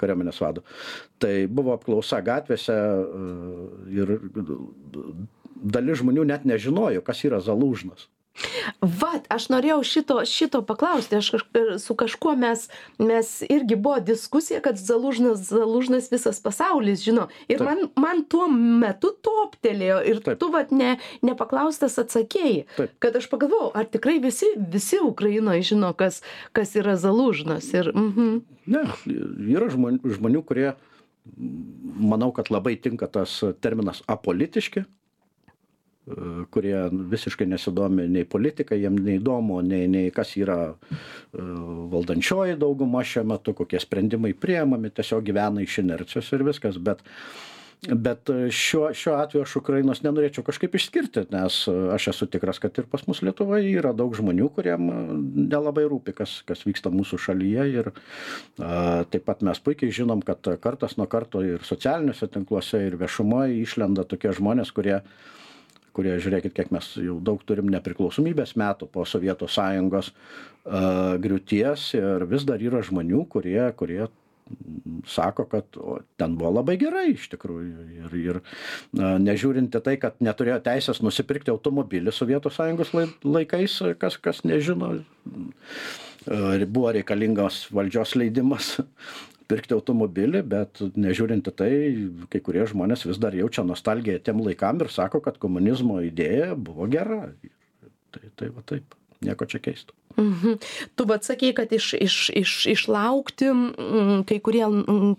kariuomenės 0.00 0.40
vado. 0.42 0.64
Tai 1.22 1.32
buvo 1.52 1.74
apklausa 1.76 2.20
gatvėse 2.24 2.76
e, 2.76 3.24
ir 3.96 4.14
dalis 5.56 6.02
žmonių 6.02 6.26
net 6.28 6.46
nežinojo, 6.48 7.04
kas 7.06 7.24
yra 7.28 7.40
Zalūžnas. 7.44 8.08
Vat 8.80 9.26
aš 9.32 9.48
norėjau 9.52 9.80
šito 9.86 10.18
šito 10.28 10.62
paklausti 10.66 11.18
aš 11.20 11.32
su 11.82 11.96
kažkuo 11.98 12.36
mes 12.36 12.66
mes 12.98 13.30
irgi 13.48 13.76
buvo 13.76 14.00
diskusija 14.00 14.60
kad 14.64 14.76
zalužnas 14.80 15.46
zalužnas 15.50 16.10
visas 16.12 16.40
pasaulis 16.42 17.04
žino 17.04 17.28
ir 17.48 17.58
Taip. 17.58 17.68
man 17.68 17.90
man 18.06 18.24
tuo 18.24 18.48
metu 18.48 19.12
toptelėjo 19.24 20.02
ir 20.04 20.20
Taip. 20.24 20.40
tu 20.40 20.50
vat 20.52 20.70
ne 20.70 20.96
nepaklaustas 21.22 21.98
atsakei 22.02 22.66
Taip. 22.76 22.98
kad 22.98 23.16
aš 23.16 23.30
pagalvojau 23.32 23.72
ar 23.74 23.88
tikrai 23.88 24.18
visi 24.22 24.52
visi 24.56 25.00
ukrainoj 25.02 25.62
žino 25.62 25.92
kas 25.96 26.22
kas 26.52 26.76
yra 26.76 26.96
zalužnas 27.00 27.72
ir 27.74 27.92
mhm 27.94 28.44
Ne, 28.66 28.82
yra 29.54 29.68
žmonių, 29.70 30.12
žmonių 30.16 30.42
kurie, 30.46 30.70
manau, 31.36 32.32
kad 32.34 32.50
labai 32.50 32.74
tinka 32.82 33.06
tas 33.10 33.38
terminas 33.62 34.02
apolitiški, 34.10 34.82
kurie 36.54 36.76
visiškai 36.92 37.48
nesidomi 37.50 38.06
nei 38.08 38.24
politika, 38.28 38.78
jiem 38.78 38.98
neįdomu, 39.02 39.58
nei, 39.66 39.88
nei 39.90 40.12
kas 40.14 40.36
yra 40.38 40.60
e, 40.70 40.76
valdančioji 41.92 42.54
dauguma 42.60 43.02
šiuo 43.02 43.24
metu, 43.32 43.56
kokie 43.58 43.80
sprendimai 43.82 44.30
priemami, 44.38 44.92
tiesiog 44.94 45.26
gyvena 45.26 45.64
iš 45.64 45.80
inercijos 45.82 46.30
ir 46.36 46.46
viskas, 46.46 46.78
bet 46.78 47.02
bet 47.86 48.30
šiuo 48.50 48.88
šiuo 48.96 49.14
atveju 49.20 49.42
aš 49.44 49.52
ukrainos 49.60 50.00
nenorėčiau 50.02 50.42
kažkaip 50.46 50.74
išskirti 50.78 51.26
nes 51.30 51.58
aš 51.94 52.08
esu 52.14 52.26
tikras 52.32 52.58
kad 52.58 52.78
ir 52.80 52.86
pas 52.90 53.04
mus 53.06 53.20
lietuvoj 53.22 53.68
yra 53.68 53.92
daug 53.94 54.16
žmonių 54.16 54.48
kuriem 54.56 54.88
nelabai 55.52 55.84
rūpi 55.90 56.14
kas 56.16 56.38
kas 56.48 56.64
vyksta 56.66 56.90
mūsų 56.90 57.20
šalyje. 57.28 57.66
Ir 57.76 57.90
a, 57.92 59.04
taip 59.12 59.26
pat 59.28 59.44
mes 59.46 59.60
puikiai 59.60 59.92
žinom 59.94 60.24
kad 60.26 60.48
kartas 60.62 60.96
nuo 60.96 61.06
karto 61.06 61.44
ir 61.44 61.62
socialiniuose 61.68 62.30
tinkluose 62.32 62.80
ir 62.88 62.96
viešumoj 62.98 63.54
išlenda 63.60 64.06
tokie 64.08 64.32
žmonės 64.34 64.72
kurie 64.74 65.02
kurie 65.96 66.18
žiūrėkit 66.22 66.54
kiek 66.56 66.74
mes 66.74 66.92
jau 67.00 67.16
daug 67.24 67.40
turim 67.48 67.70
nepriklausomybės 67.72 68.54
metų 68.60 68.90
po 68.92 69.06
sovietų 69.08 69.48
sąjungos 69.52 70.12
a, 70.12 71.16
griūties 71.22 71.88
ir 71.98 72.28
vis 72.30 72.46
dar 72.48 72.62
yra 72.62 72.84
žmonių 72.84 73.24
kurie 73.32 73.60
kurie 73.80 74.06
sako, 75.06 75.44
kad 75.44 75.64
o, 75.76 75.98
ten 76.16 76.36
buvo 76.38 76.52
labai 76.58 76.76
gerai 76.80 77.08
iš 77.14 77.28
tikrųjų. 77.32 77.86
Ir, 77.98 78.16
ir 78.20 78.40
na, 78.96 79.16
nežiūrint 79.22 79.74
į 79.74 79.82
tai, 79.82 79.96
kad 80.02 80.20
neturėjo 80.22 80.60
teisės 80.66 81.02
nusipirkti 81.04 81.52
automobilį 81.54 82.14
Sovietų 82.14 82.52
sąjungos 82.54 82.92
laikais, 83.24 83.78
kas, 84.00 84.18
kas 84.22 84.44
nežino, 84.46 84.92
buvo 86.26 86.92
reikalingas 86.94 87.64
valdžios 87.74 88.16
leidimas 88.18 88.76
pirkti 89.50 89.76
automobilį, 89.76 90.42
bet 90.46 90.80
nežiūrint 90.98 91.50
į 91.50 91.54
tai, 91.60 91.70
kai 92.32 92.40
kurie 92.44 92.64
žmonės 92.68 93.06
vis 93.08 93.20
dar 93.22 93.36
jaučia 93.36 93.64
nostalgiją 93.66 94.22
tiem 94.24 94.42
laikam 94.44 94.80
ir 94.82 94.92
sako, 94.92 95.22
kad 95.24 95.38
komunizmo 95.42 96.00
idėja 96.04 96.54
buvo 96.58 96.88
gera. 96.90 97.30
Tai, 98.14 98.22
tai 98.38 98.50
va 98.54 98.64
taip, 98.66 98.96
nieko 99.24 99.48
čia 99.50 99.62
keisto. 99.62 99.96
Mhm. 100.16 100.56
Tu 100.96 101.04
vat 101.04 101.24
sakei, 101.24 101.52
kad 101.54 101.72
iš, 101.72 101.92
iš, 102.00 102.16
iš, 102.32 102.52
išlaukti, 102.72 103.50
kai 104.28 104.38
kurie 104.40 104.64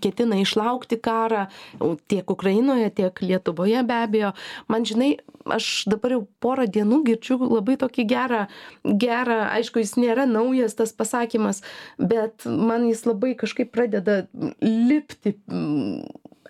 ketina 0.01 0.39
išlaukti 0.42 0.98
karą 0.98 1.46
tiek 2.10 2.30
Ukrainoje, 2.32 2.89
tiek 2.89 3.22
Lietuvoje 3.22 3.84
be 3.86 4.00
abejo. 4.08 4.32
Man 4.68 4.88
žinai, 4.89 5.12
aš 5.46 5.86
dabar 5.92 6.18
jau 6.18 6.24
porą 6.44 6.66
dienų 6.66 7.04
girdžiu 7.08 7.38
labai 7.46 7.77
tokį 7.80 8.08
gerą, 8.10 8.44
gerą, 8.84 9.39
aišku, 9.60 9.84
jis 9.84 9.96
nėra 10.01 10.25
naujas 10.30 10.75
tas 10.77 10.94
pasakymas, 10.98 11.62
bet 11.98 12.48
man 12.48 12.88
jis 12.89 13.06
labai 13.08 13.36
kažkaip 13.38 13.72
pradeda 13.74 14.24
lipti 14.62 15.38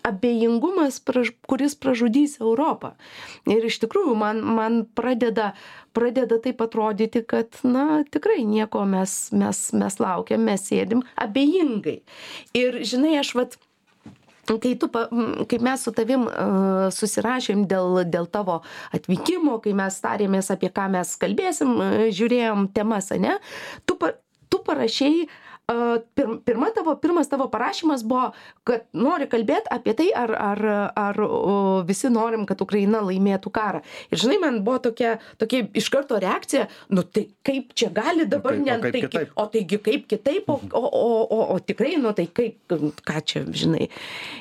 abejingumas, 0.07 0.99
praž, 1.03 1.31
kuris 1.49 1.75
pražudys 1.79 2.37
Europą. 2.41 2.93
Ir 3.49 3.67
iš 3.67 3.79
tikrųjų 3.83 4.15
man, 4.19 4.41
man 4.57 4.81
pradeda, 4.97 5.51
pradeda 5.95 6.39
taip 6.43 6.61
atrodyti, 6.63 7.23
kad, 7.27 7.59
na, 7.67 8.03
tikrai 8.11 8.43
nieko 8.47 8.85
mes, 8.89 9.19
mes, 9.35 9.63
mes 9.77 10.01
laukiam, 10.03 10.43
mes 10.47 10.67
sėdim 10.69 11.03
abejingai. 11.19 12.01
Ir 12.57 12.81
žinai, 12.87 13.17
aš 13.21 13.33
vat, 13.37 13.57
kai 14.47 14.75
tu, 14.79 14.89
kai 14.91 15.59
mes 15.63 15.83
su 15.83 15.91
tavim 15.95 16.27
uh, 16.27 16.87
susirašėm 16.93 17.65
dėl, 17.67 18.03
dėl 18.07 18.29
tavo 18.31 18.61
atvykimo, 18.95 19.57
kai 19.63 19.75
mes 19.77 19.99
tarėmės 20.03 20.53
apie 20.55 20.71
ką 20.71 20.87
mes 20.95 21.17
kalbėsim, 21.19 21.75
uh, 21.75 21.97
žiūrėjom 22.15 22.69
temas, 22.75 23.11
ne, 23.19 23.35
tu, 23.85 23.99
pa, 23.99 24.13
tu 24.47 24.63
parašėjai 24.63 25.27
uh, 25.27 25.43
a 25.67 25.99
pir 26.15 26.27
pirma 26.45 26.69
tavo 26.71 26.95
pirmas 26.95 27.27
tavo 27.27 27.49
parašymas 27.51 28.03
buvo 28.07 28.29
kad 28.63 28.85
nori 28.95 29.25
kalbėt 29.27 29.65
apie 29.67 29.91
tai 29.99 30.05
ar 30.15 30.31
ar 30.31 30.61
ar 30.95 31.17
visi 31.89 32.07
norim 32.07 32.45
kad 32.47 32.61
ukraina 32.63 33.01
laimėtų 33.03 33.51
karą. 33.51 33.81
Ir 34.07 34.21
žinai 34.21 34.37
man 34.39 34.61
buvo 34.63 34.79
tokia 34.85 35.17
tokia 35.37 35.65
iš 35.75 35.89
karto 35.91 36.19
reakcija 36.23 36.69
nu 36.95 37.03
tai 37.03 37.25
kaip 37.43 37.73
čia 37.75 37.89
gali 37.91 38.23
dabar 38.31 38.55
ne 38.55 38.77
tai 38.79 39.25
o 39.35 39.45
taigi 39.51 39.81
kaip 39.89 40.07
kitaip 40.07 40.47
o 40.47 40.55
o 40.71 40.85
o 41.35 41.41
o 41.55 41.59
tikrai 41.59 41.97
nu 41.99 42.15
tai 42.15 42.29
kaip 42.31 42.77
ką 43.03 43.19
čia 43.27 43.43
žinai. 43.51 43.89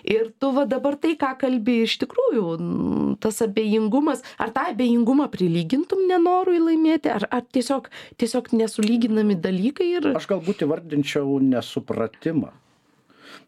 Ir 0.06 0.30
tu 0.38 0.52
va 0.54 0.62
dabar 0.64 0.94
tai 0.94 1.16
ką 1.18 1.32
kalbi 1.42 1.80
iš 1.88 1.98
tikrųjų 2.04 3.18
tas 3.18 3.42
abejingumas 3.42 4.22
ar 4.38 4.54
tą 4.54 4.68
abejingumą 4.76 5.26
prilygintum 5.34 6.06
nenorui 6.06 6.62
laimėti 6.62 7.10
ar 7.10 7.26
ar 7.34 7.42
tiesiog 7.50 7.90
tiesiog 8.14 8.54
nesulyginami 8.62 9.34
dalykai 9.34 9.90
ir 9.98 10.10
aš 10.14 10.30
galbūt 10.30 10.62
įvardinčiau 10.68 11.15
sakyčiau 11.16 11.40
nesupratimą. 11.40 12.52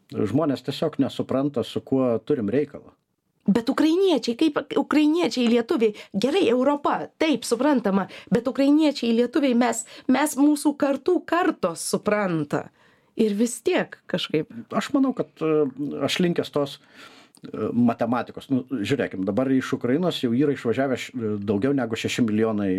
Žmonės 0.09 0.65
tiesiog 0.65 0.99
nesupranta, 0.99 1.63
su 1.63 1.81
kuo 1.81 2.19
turim 2.25 2.49
reikalą. 2.49 2.95
Bet 3.49 3.69
ukrainiečiai, 3.69 4.37
kaip 4.37 4.59
ukrainiečiai 4.77 5.49
lietuviai, 5.49 5.95
gerai, 6.13 6.49
Europa, 6.49 7.09
taip, 7.19 7.45
suprantama, 7.45 8.09
bet 8.31 8.49
ukrainiečiai 8.49 9.15
lietuviai 9.17 9.55
mes, 9.55 9.87
mes 10.09 10.37
mūsų 10.37 10.75
kartų 10.77 11.23
kartos 11.25 11.81
supranta. 11.81 12.71
Ir 13.17 13.35
vis 13.35 13.61
tiek 13.63 13.97
kažkaip. 14.07 14.53
Aš 14.71 14.93
manau, 14.95 15.13
kad 15.13 15.29
e, 15.43 15.65
aš 16.05 16.21
linkęs 16.21 16.53
tos 16.53 16.77
e, 16.79 17.71
matematikos. 17.73 18.51
Nu, 18.53 18.63
žiūrėkim, 18.69 19.25
dabar 19.27 19.51
iš 19.51 19.73
Ukrainos 19.75 20.21
jau 20.23 20.31
yra 20.37 20.55
išvažiavę 20.55 21.01
daugiau 21.41 21.75
negu 21.75 21.99
6 21.99 22.23
milijonai 22.29 22.71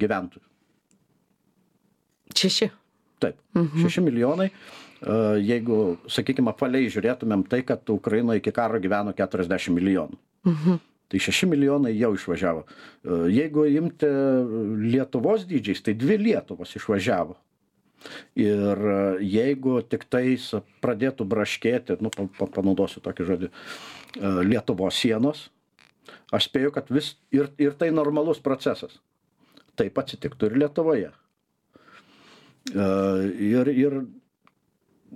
gyventojų. 0.00 0.42
Šeši 2.40 2.70
taip 3.22 3.60
šeši 3.82 4.04
milijonai. 4.04 4.50
Jeigu 5.40 5.96
sakykim 6.12 6.50
apvaliai 6.52 6.90
žiūrėtumėm 6.92 7.46
tai 7.48 7.62
kad 7.64 7.88
ukrainoj 7.88 8.40
iki 8.40 8.52
karo 8.52 8.80
gyveno 8.82 9.14
keturiasdešim 9.16 9.76
milijonų. 9.78 10.18
Mhm. 10.48 10.80
tai 11.10 11.18
šeši 11.18 11.46
milijonai 11.50 11.90
jau 11.98 12.12
išvažiavo. 12.14 12.60
Jeigu 13.34 13.64
imti 13.66 14.08
lietuvos 14.92 15.42
dydžiais 15.50 15.82
tai 15.82 15.94
dvi 15.98 16.16
lietuvos 16.20 16.76
išvažiavo. 16.78 17.34
Ir 18.38 18.84
jeigu 19.20 19.80
tiktais 19.82 20.46
pradėtų 20.80 21.26
braškėti 21.28 21.98
nu 22.00 22.12
pa 22.14 22.46
panaudosiu 22.46 23.02
tokį 23.04 23.26
žodį 23.28 23.50
lietuvos 24.46 25.02
sienos 25.02 25.50
aš 26.32 26.48
spėju 26.48 26.72
kad 26.74 26.88
vis 26.94 27.16
ir 27.34 27.50
ir 27.58 27.74
tai 27.76 27.90
normalus 27.90 28.40
procesas. 28.40 29.00
Taip 29.76 29.98
atsitiktų 29.98 30.50
ir 30.50 30.56
lietuvoje 30.64 31.10
ir, 32.74 33.70
ir 33.74 33.96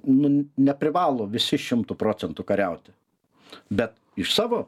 nu, 0.06 0.30
neprivalo 0.56 1.26
visi 1.30 1.58
šimtų 1.60 1.96
procentų 1.98 2.46
kariauti. 2.46 2.94
Bet 3.70 3.94
iš 4.18 4.34
savo 4.34 4.64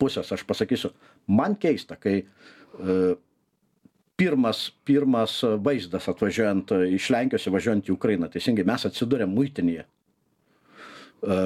pusės 0.00 0.32
aš 0.32 0.44
pasakysiu, 0.48 0.92
man 1.28 1.56
keista, 1.60 1.98
kai 2.00 2.16
e, 2.22 2.98
pirmas, 4.16 4.70
pirmas 4.88 5.40
vaizdas 5.64 6.08
atvažiuojant 6.08 6.72
iš 6.96 7.10
Lenkijos 7.12 7.48
įvažiuojant 7.50 7.90
į 7.90 7.94
Ukrainą, 7.96 8.30
teisingai 8.32 8.64
mes 8.68 8.86
atsidūrėm 8.88 9.34
muitinėje. 9.36 9.84
E, 11.26 11.40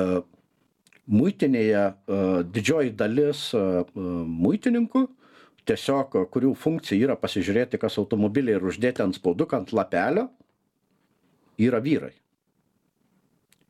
muitinėje 1.11 1.83
e, 1.83 2.21
didžioji 2.55 2.95
dalis 2.99 3.49
e, 3.55 3.65
muitininkų 3.97 5.07
tiesiog 5.69 6.17
kurių 6.33 6.55
funkcija 6.59 7.09
yra 7.09 7.17
pasižiūrėti 7.21 7.81
kas 7.81 7.99
automobily 8.01 8.55
ir 8.57 8.65
uždėti 8.67 9.05
antspauduką 9.05 9.61
ant 9.61 9.75
lapelio 9.77 10.29
yra 11.61 11.81
vyrai. 11.85 12.15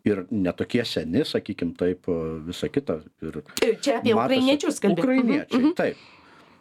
Ir 0.08 0.22
ne 0.32 0.52
tokie 0.56 0.84
seni 0.88 1.26
sakykim 1.28 1.74
taip 1.76 2.08
visa 2.46 2.70
kita. 2.72 3.02
Ir 3.20 3.42
čia 3.84 3.98
apie 3.98 4.14
ukrainiečius 4.16 4.80
kalbi 4.80 5.04
ukrainiečiai 5.04 5.60
mhm, 5.60 5.66
mhm. 5.66 5.76
taip. 5.76 6.00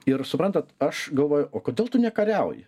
Ir 0.09 0.25
suprantat 0.27 0.73
aš 0.81 1.07
galvoju 1.15 1.47
o 1.53 1.61
kodėl 1.63 1.87
tu 1.91 2.01
nekariauji? 2.01 2.65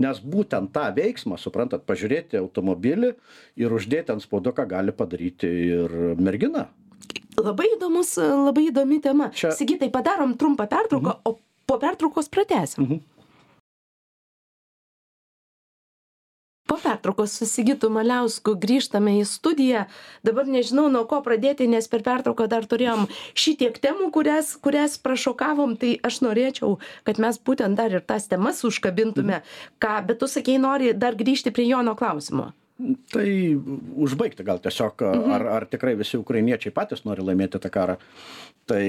Nes 0.00 0.20
būtent 0.24 0.72
tą 0.72 0.86
veiksmą 0.96 1.36
suprantat 1.36 1.84
pažiūrėti 1.84 2.38
automobilį 2.40 3.12
ir 3.60 3.74
uždėti 3.76 4.14
antspauduką 4.14 4.64
gali 4.66 4.94
padaryti 4.96 5.50
ir 5.76 5.94
mergina. 6.16 6.70
Labai 7.40 7.68
įdomus 7.76 8.16
labai 8.18 8.66
įdomi 8.70 8.98
tema. 9.04 9.28
Sigitai 9.36 9.90
padarom 9.92 10.34
trumpą 10.40 10.66
pertrauką 10.72 11.12
mhm. 11.12 11.22
o 11.28 11.36
po 11.70 11.78
pertraukos 11.78 12.28
pratęsim. 12.28 12.84
Mhm. 12.84 12.98
Po 16.66 16.76
pertraukos 16.76 17.32
su 17.32 17.46
Sigitu 17.46 17.90
Maliausku 17.90 18.54
grįžtame 18.64 19.12
į 19.20 19.24
studiją. 19.26 19.84
Dabar 20.26 20.46
nežinau, 20.46 20.86
nuo 20.90 21.02
ko 21.10 21.18
pradėti, 21.22 21.66
nes 21.70 21.88
per 21.90 22.02
pertrauką 22.06 22.46
dar 22.50 22.66
turėjom 22.70 23.08
šitiek 23.34 23.78
temų, 23.86 24.10
kurias, 24.14 24.52
kurias 24.66 24.94
prašokavom, 24.98 25.74
tai 25.82 25.96
aš 26.06 26.20
norėčiau, 26.26 26.78
kad 27.06 27.18
mes 27.22 27.38
būtent 27.38 27.78
dar 27.78 27.90
ir 27.90 28.06
tas 28.06 28.30
temas 28.30 28.62
užkabintume. 28.66 29.42
Ką, 29.82 29.94
bet 30.06 30.22
tu 30.22 30.30
sakei, 30.30 30.58
nori 30.62 30.94
dar 30.94 31.18
grįžti 31.18 31.54
prie 31.54 31.66
Jono 31.70 31.94
klausimo. 31.98 32.52
Tai 33.12 33.28
užbaigti 34.00 34.44
gal 34.46 34.60
tiesiog, 34.62 35.02
Mhm. 35.04 35.32
ar, 35.34 35.46
ar 35.46 35.66
tikrai 35.66 35.94
visi 35.98 36.16
ukrainiečiai 36.16 36.72
patys 36.72 37.04
nori 37.04 37.22
laimėti 37.22 37.60
tą 37.60 37.70
karą. 37.70 37.96
Tai 38.70 38.84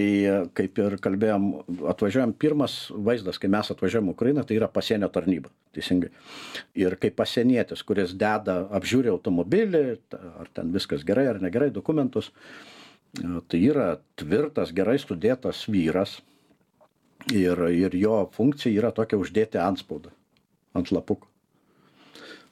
kaip 0.54 0.78
ir 0.78 0.98
kalbėjom, 1.02 1.48
atvažiuojam 1.90 2.34
pirmas 2.38 2.92
vaizdas, 2.94 3.40
kai 3.40 3.50
mes 3.50 3.72
atvažiuojam 3.74 4.12
Ukrainą, 4.14 4.46
tai 4.46 4.56
yra 4.60 4.68
pasienio 4.68 5.10
tarnyba. 5.10 5.50
Teisingai. 5.74 6.12
Ir 6.76 6.96
kaip 7.02 7.16
pasienietis, 7.16 7.84
kuris 7.84 8.14
deda, 8.14 8.68
apžiūri 8.70 9.10
automobilį, 9.10 9.98
ar 10.14 10.48
ten 10.54 10.72
viskas 10.72 11.04
gerai 11.04 11.28
ar 11.28 11.40
negerai, 11.42 11.72
dokumentus, 11.74 12.32
tai 13.48 13.60
yra 13.60 13.98
tvirtas, 14.16 14.72
gerai 14.72 15.00
studėtas 15.00 15.66
vyras. 15.68 16.22
Ir, 17.32 17.58
ir 17.70 17.92
jo 17.94 18.30
funkcija 18.34 18.74
yra 18.80 18.92
tokia 18.92 19.18
uždėti 19.18 19.60
antspaudą 19.62 20.10
ant 20.74 20.90
lapuko 20.92 21.31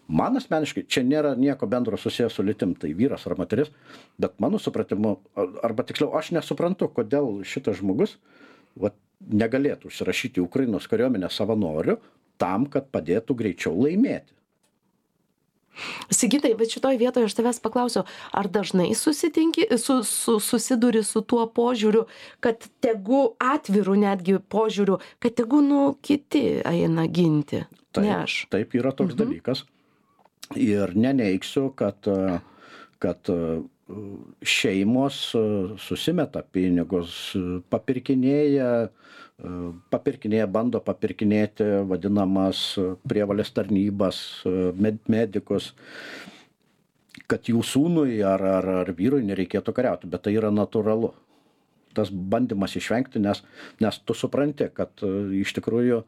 man 0.09 0.37
asmeniškai 0.39 0.85
čia 0.89 1.03
nėra 1.05 1.35
nieko 1.37 1.67
bendro 1.69 1.97
susiję 1.97 2.29
su 2.33 2.43
lytim 2.43 2.73
tai 2.75 2.93
vyras 2.97 3.27
ar 3.29 3.37
moteris 3.37 3.69
bet 4.17 4.39
mano 4.41 4.59
supratimu 4.59 5.17
arba 5.63 5.85
tiksliau 5.85 6.15
aš 6.17 6.33
nesuprantu 6.37 6.89
kodėl 6.89 7.43
šitas 7.45 7.79
žmogus 7.79 8.17
vat 8.75 8.97
negalėtų 9.19 9.91
užsirašyti 9.91 10.41
į 10.41 10.47
ukrainos 10.47 10.89
kariuomenę 10.89 11.29
savanoriu 11.31 11.99
tam 12.41 12.65
kad 12.65 12.89
padėtų 12.91 13.37
greičiau 13.37 13.75
laimėti 13.77 14.33
Sigitai, 16.11 16.51
bet 16.59 16.73
šitoj 16.73 16.97
vietoje 16.99 17.29
aš 17.29 17.35
tavęs 17.37 17.61
paklausiu, 17.63 18.01
ar 18.35 18.49
dažnai 18.51 18.89
susitinki, 18.97 19.69
su, 19.79 20.01
su, 20.03 20.35
susiduri 20.43 21.05
su 21.07 21.21
tuo 21.21 21.45
požiūriu, 21.55 22.01
kad 22.43 22.65
tegu 22.83 23.21
atvirų 23.39 23.95
netgi 24.01 24.39
požiūriu, 24.51 24.97
kad 25.23 25.37
tegu 25.39 25.61
nu 25.63 25.93
kiti 26.03 26.59
eina 26.67 27.05
ginti, 27.07 27.61
taip, 27.93 28.03
ne 28.03 28.15
aš. 28.17 28.41
Taip 28.51 28.75
yra 28.75 28.91
toks 28.91 29.13
mhm. 29.13 29.21
dalykas 29.21 29.63
ir 30.57 30.95
neneigsiu, 30.97 31.69
kad, 31.77 32.07
kad 33.01 33.29
šeimos 34.45 35.19
susimeta 35.81 36.41
pinigus, 36.53 37.13
papirkinėja, 37.69 38.89
papirkinėja, 39.93 40.47
bando 40.51 40.81
papirkinėti 40.83 41.69
vadinamas 41.89 42.63
prievalės 43.09 43.53
tarnybas, 43.55 44.19
med, 44.77 44.99
medikus, 45.09 45.71
kad 47.29 47.49
jų 47.49 47.63
sūnui 47.65 48.19
ar, 48.25 48.43
ar, 48.59 48.69
ar 48.83 48.93
vyrui 48.97 49.23
nereikėtų 49.25 49.73
kariauti, 49.75 50.09
bet 50.09 50.25
tai 50.25 50.35
yra 50.38 50.53
natūralu. 50.53 51.13
Tas 51.97 52.12
bandymas 52.13 52.75
išvengti, 52.77 53.21
nes, 53.21 53.41
nes 53.81 54.01
tu 54.05 54.13
supranti, 54.13 54.67
kad 54.73 55.01
iš 55.33 55.55
tikrųjų 55.57 56.03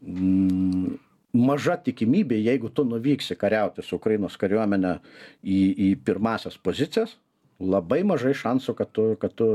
mm, 0.00 0.94
maža 1.32 1.78
tikimybė, 1.80 2.36
jeigu 2.44 2.68
tu 2.68 2.84
nuvyksi 2.84 3.36
kariauti 3.40 3.84
su 3.84 3.96
Ukrainos 3.96 4.36
kariuomenė 4.40 4.98
į, 5.42 5.60
į 5.72 5.88
pirmasias 6.04 6.58
pozicijas, 6.60 7.16
labai 7.60 8.02
mažai 8.04 8.34
šansų, 8.36 8.74
kad 8.76 8.92
tu, 8.92 9.06
kad 9.20 9.34
tu, 9.38 9.48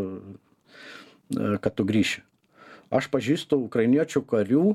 kad 1.61 1.73
tu 1.77 1.85
grįši. 1.87 2.23
Aš 2.97 3.09
pažįstu 3.11 3.59
ukrainiečių 3.67 4.23
karių, 4.25 4.67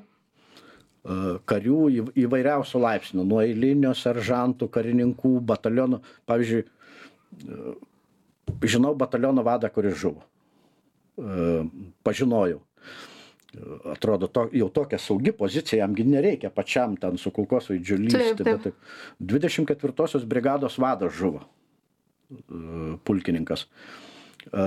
karių 1.49 1.79
įvairiausių 2.23 2.83
laipsnių, 2.83 3.25
nuo 3.27 3.41
eilinio 3.43 3.95
seržantų, 3.99 4.69
karininkų, 4.71 5.39
batalionų. 5.49 6.03
Pavyzdžiui, 6.29 6.67
žinau 8.69 8.93
bataliono 8.99 9.43
vadą, 9.47 9.73
kuris 9.73 9.97
žuvo. 9.99 10.23
Pažinojau 12.07 12.61
atrodo 13.85 14.27
to, 14.27 14.47
jau 14.57 14.69
tokia 14.73 14.99
saugi 14.99 15.33
pozicija, 15.37 15.83
jamgi 15.83 16.07
nereikia 16.09 16.51
pačiam 16.51 16.95
ten 17.01 17.19
su 17.21 17.31
kulkosvaidžiu 17.35 17.99
lysti. 18.01 18.45
Bet 18.45 18.69
taip, 18.69 18.79
24-osios 19.21 20.25
brigados 20.29 20.79
vadas 20.81 21.13
žuvo 21.17 21.43
e, 21.43 22.97
pulkininkas. 23.05 23.67
E, 23.67 24.65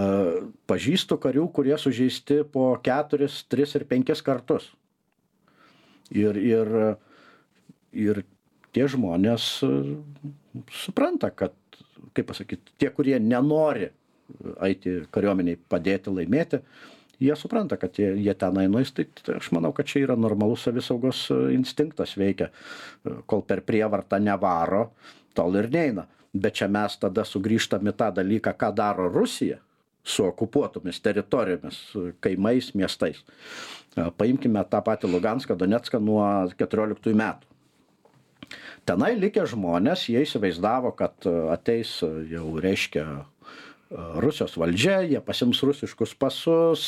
pažįstu 0.70 1.18
karių, 1.22 1.48
kurie 1.56 1.78
sužeisti 1.82 2.44
po 2.52 2.74
4, 2.86 3.30
3 3.56 3.76
ir 3.80 3.88
5 3.96 4.24
kartus. 4.26 4.70
Ir, 6.14 6.38
ir, 6.38 6.74
ir 7.98 8.22
tie 8.76 8.90
žmonės 8.92 9.50
e, 9.66 9.76
supranta, 10.84 11.34
kad, 11.34 11.58
kaip 12.14 12.30
pasakyti, 12.30 12.78
tie, 12.78 12.94
kurie 12.94 13.18
nenori 13.20 13.90
eiti 14.66 15.00
kariuomeniai 15.14 15.58
padėti 15.70 16.14
laimėti, 16.14 16.62
jie 17.20 17.36
supranta 17.36 17.78
kad 17.78 18.00
jie 18.00 18.14
jie 18.22 18.34
tenai 18.34 18.68
nueis 18.72 18.92
tai 18.96 19.08
aš 19.36 19.52
manau 19.56 19.74
kad 19.74 19.88
čia 19.88 20.04
yra 20.06 20.16
normalus 20.16 20.66
savisaugos 20.68 21.26
e, 21.32 21.40
instinktas 21.56 22.16
veikia. 22.18 22.50
E, 22.50 23.20
kol 23.26 23.46
per 23.48 23.64
prievartą 23.66 24.20
nevaro 24.20 24.90
tol 25.36 25.56
ir 25.60 25.70
neina. 25.72 26.08
Bet 26.36 26.60
čia 26.60 26.68
mes 26.68 26.98
tada 27.00 27.24
sugrįžtam 27.24 27.88
į 27.88 27.96
tą 27.96 28.12
dalyką 28.18 28.56
ką 28.60 28.74
daro 28.76 29.08
rusija 29.12 29.62
su 30.06 30.26
okupuotomis 30.26 31.00
teritorijomis 31.02 31.78
kaimais 32.22 32.74
miestais. 32.76 33.24
Paimkime 33.96 34.62
tą 34.70 34.82
patį 34.86 35.10
luganską 35.10 35.56
donecką 35.58 36.02
nuo 36.04 36.26
keturioliktųjų 36.60 37.18
metų. 37.18 37.48
Tenai 38.86 39.16
likę 39.18 39.48
žmonės 39.50 40.04
jie 40.12 40.22
įsivaizdavo 40.22 40.92
kad 41.00 41.26
ateis 41.56 41.98
jau 42.30 42.52
reiškia 42.62 43.06
Rusijos 43.94 44.56
valdžia, 44.58 45.04
jie 45.06 45.20
pasims 45.22 45.60
rusiškus 45.62 46.16
pasus 46.18 46.88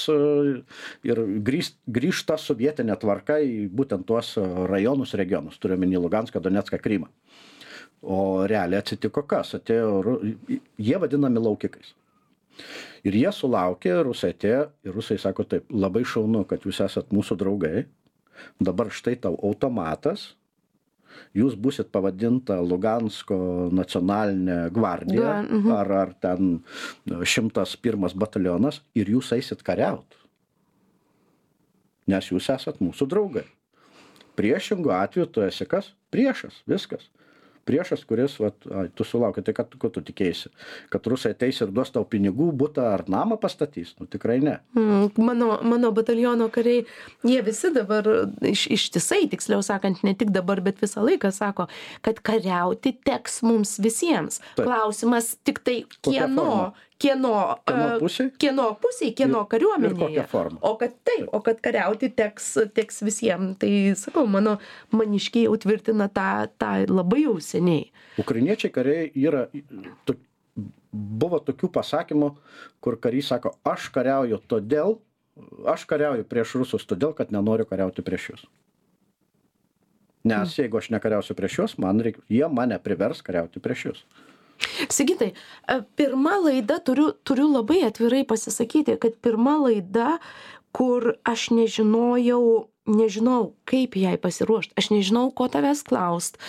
ir 1.06 1.20
grįž, 1.46 1.70
grįžta 1.86 2.40
sovietinė 2.42 2.96
tvarka 2.98 3.38
į 3.38 3.68
būtent 3.70 4.08
tuos 4.10 4.34
rajonus, 4.72 5.14
regionus, 5.20 5.60
turiuomenį 5.62 6.02
Luganską, 6.02 6.42
Donetską, 6.42 6.80
Krymą. 6.82 7.12
O 8.02 8.48
realiai 8.50 8.82
atsitiko 8.82 9.24
kas? 9.30 9.54
Atėjo, 9.58 10.18
jie 10.82 10.98
vadinami 11.02 11.42
laukikais. 11.42 11.94
Ir 13.06 13.14
jie 13.14 13.30
sulaukė, 13.34 13.94
rusai 14.08 14.34
atėjo 14.34 14.66
ir 14.86 14.98
rusai 14.98 15.20
sako 15.22 15.46
taip, 15.46 15.70
labai 15.70 16.02
šaunu, 16.02 16.44
kad 16.50 16.66
jūs 16.66 16.82
esat 16.86 17.14
mūsų 17.14 17.38
draugai, 17.38 17.86
dabar 18.58 18.90
štai 18.94 19.16
tau 19.22 19.38
automatas, 19.38 20.32
jūs 21.38 21.58
būsit 21.60 21.92
pavadinta 21.94 22.60
Lugansko 22.62 23.70
nacionalinė 23.76 24.60
gvardija 24.76 25.42
mhm. 25.44 25.74
ar, 25.76 25.92
ar 26.04 26.14
ten 26.22 26.62
101 27.08 28.16
batalionas 28.16 28.82
ir 28.98 29.12
jūs 29.16 29.34
eisit 29.38 29.64
kariaut. 29.66 30.18
Nes 32.08 32.32
jūs 32.32 32.48
esat 32.54 32.80
mūsų 32.80 33.10
draugai. 33.12 33.48
Priešingų 34.40 34.94
atveju 34.94 35.28
tu 35.34 35.44
esi 35.44 35.66
kas? 35.68 35.92
Priešas, 36.14 36.62
viskas 36.70 37.10
priešas 37.68 38.06
kuris 38.08 38.40
vat 38.42 38.70
ai 38.72 38.88
tu 38.96 39.08
sulauki 39.08 39.44
tai 39.44 39.56
tu 39.68 39.82
ko 39.82 39.92
tu 39.94 40.02
tikėjaisi 40.08 40.54
kad 40.90 41.08
rusai 41.08 41.34
ateis 41.36 41.60
ir 41.62 41.72
duos 41.74 41.92
tau 41.94 42.06
pinigų 42.08 42.50
butą 42.58 42.88
ar 42.94 43.04
namą 43.12 43.38
pastatys? 43.42 43.94
Nu 44.00 44.08
tikrai 44.10 44.40
ne. 44.44 44.58
Mm, 44.78 45.12
mano, 45.22 45.50
mano 45.68 45.92
bataliono 45.96 46.50
kariai, 46.54 46.86
jie 47.28 47.40
visi 47.46 47.72
dabar 47.76 48.08
iš, 48.46 48.68
ištisai, 48.78 49.26
tiksliau 49.32 49.64
sakant, 49.66 50.04
ne 50.08 50.16
tik 50.18 50.32
dabar, 50.36 50.62
bet 50.66 50.82
visą 50.84 51.04
laiką 51.06 51.32
sako, 51.36 51.68
kad 52.06 52.22
kariauti 52.26 52.96
teks 53.08 53.42
mums 53.48 53.78
visiems. 53.84 54.42
Klausimas 54.60 55.36
tik 55.48 55.64
tai 55.66 55.82
Kokia 56.02 56.28
kieno? 56.28 56.74
Kieno, 57.00 57.32
Kieno 57.68 57.88
a, 57.88 57.98
pusėj? 58.02 58.32
kieno 58.42 58.66
pusėj, 58.82 59.12
kieno 59.16 59.40
Ir- 59.40 59.46
ir 59.46 59.50
kariuomenėje. 59.54 60.28
forma. 60.28 60.58
O 60.62 60.76
kad 60.78 60.94
taip, 61.06 61.28
o 61.34 61.40
kad 61.46 61.62
kariauti 61.62 62.10
teks, 62.16 62.58
teks 62.74 63.02
visiems. 63.06 63.58
Tai 63.62 63.70
sakau, 63.96 64.26
mano 64.28 64.58
maniškiai 64.92 65.46
jau 65.46 65.58
tvirtina 65.58 66.10
tą, 66.10 66.48
tą 66.58 66.86
labai 66.90 67.24
jau 67.26 67.36
seniai. 67.40 67.92
ukrainiečiai 68.18 68.72
kariai 68.74 69.12
yra 69.16 69.48
to, 70.06 70.16
buvo 70.92 71.38
tokių 71.40 71.70
pasakymų 71.70 72.32
kur 72.82 72.96
karys 72.98 73.28
sako 73.30 73.52
aš 73.64 73.90
kariauju 73.94 74.40
todėl 74.50 74.96
aš 75.70 75.84
kariauju 75.86 76.24
prieš 76.26 76.56
rusus 76.58 76.86
todėl 76.90 77.14
kad 77.14 77.30
nenoriu 77.32 77.66
kariauti 77.70 78.02
prieš 78.02 78.30
jus 78.32 78.46
nes 80.26 80.56
jeigu 80.58 80.80
aš 80.82 80.90
nekariausiu 80.96 81.36
prieš 81.38 81.60
juos 81.60 81.78
man 81.78 82.02
reik 82.02 82.18
jie 82.28 82.48
mane 82.50 82.80
privers 82.82 83.22
kariauti 83.22 83.62
prieš 83.64 83.86
jus 83.86 84.02
Sigitai, 84.90 85.34
e, 85.34 85.82
pirma 86.00 86.38
laida, 86.42 86.80
turiu, 86.84 87.12
turiu 87.28 87.48
labai 87.52 87.84
atvirai 87.88 88.24
pasisakyti, 88.28 88.98
kad 89.02 89.18
pirma 89.22 89.58
laida, 89.62 90.18
kur 90.76 91.16
aš 91.28 91.50
nežinojau, 91.56 92.68
nežinau, 92.88 93.54
kaip 93.68 93.98
jai 94.00 94.16
pasiruošti, 94.22 94.76
aš 94.80 94.92
nežinau, 94.94 95.30
ko 95.36 95.50
tavęs 95.52 95.84
klaust, 95.88 96.40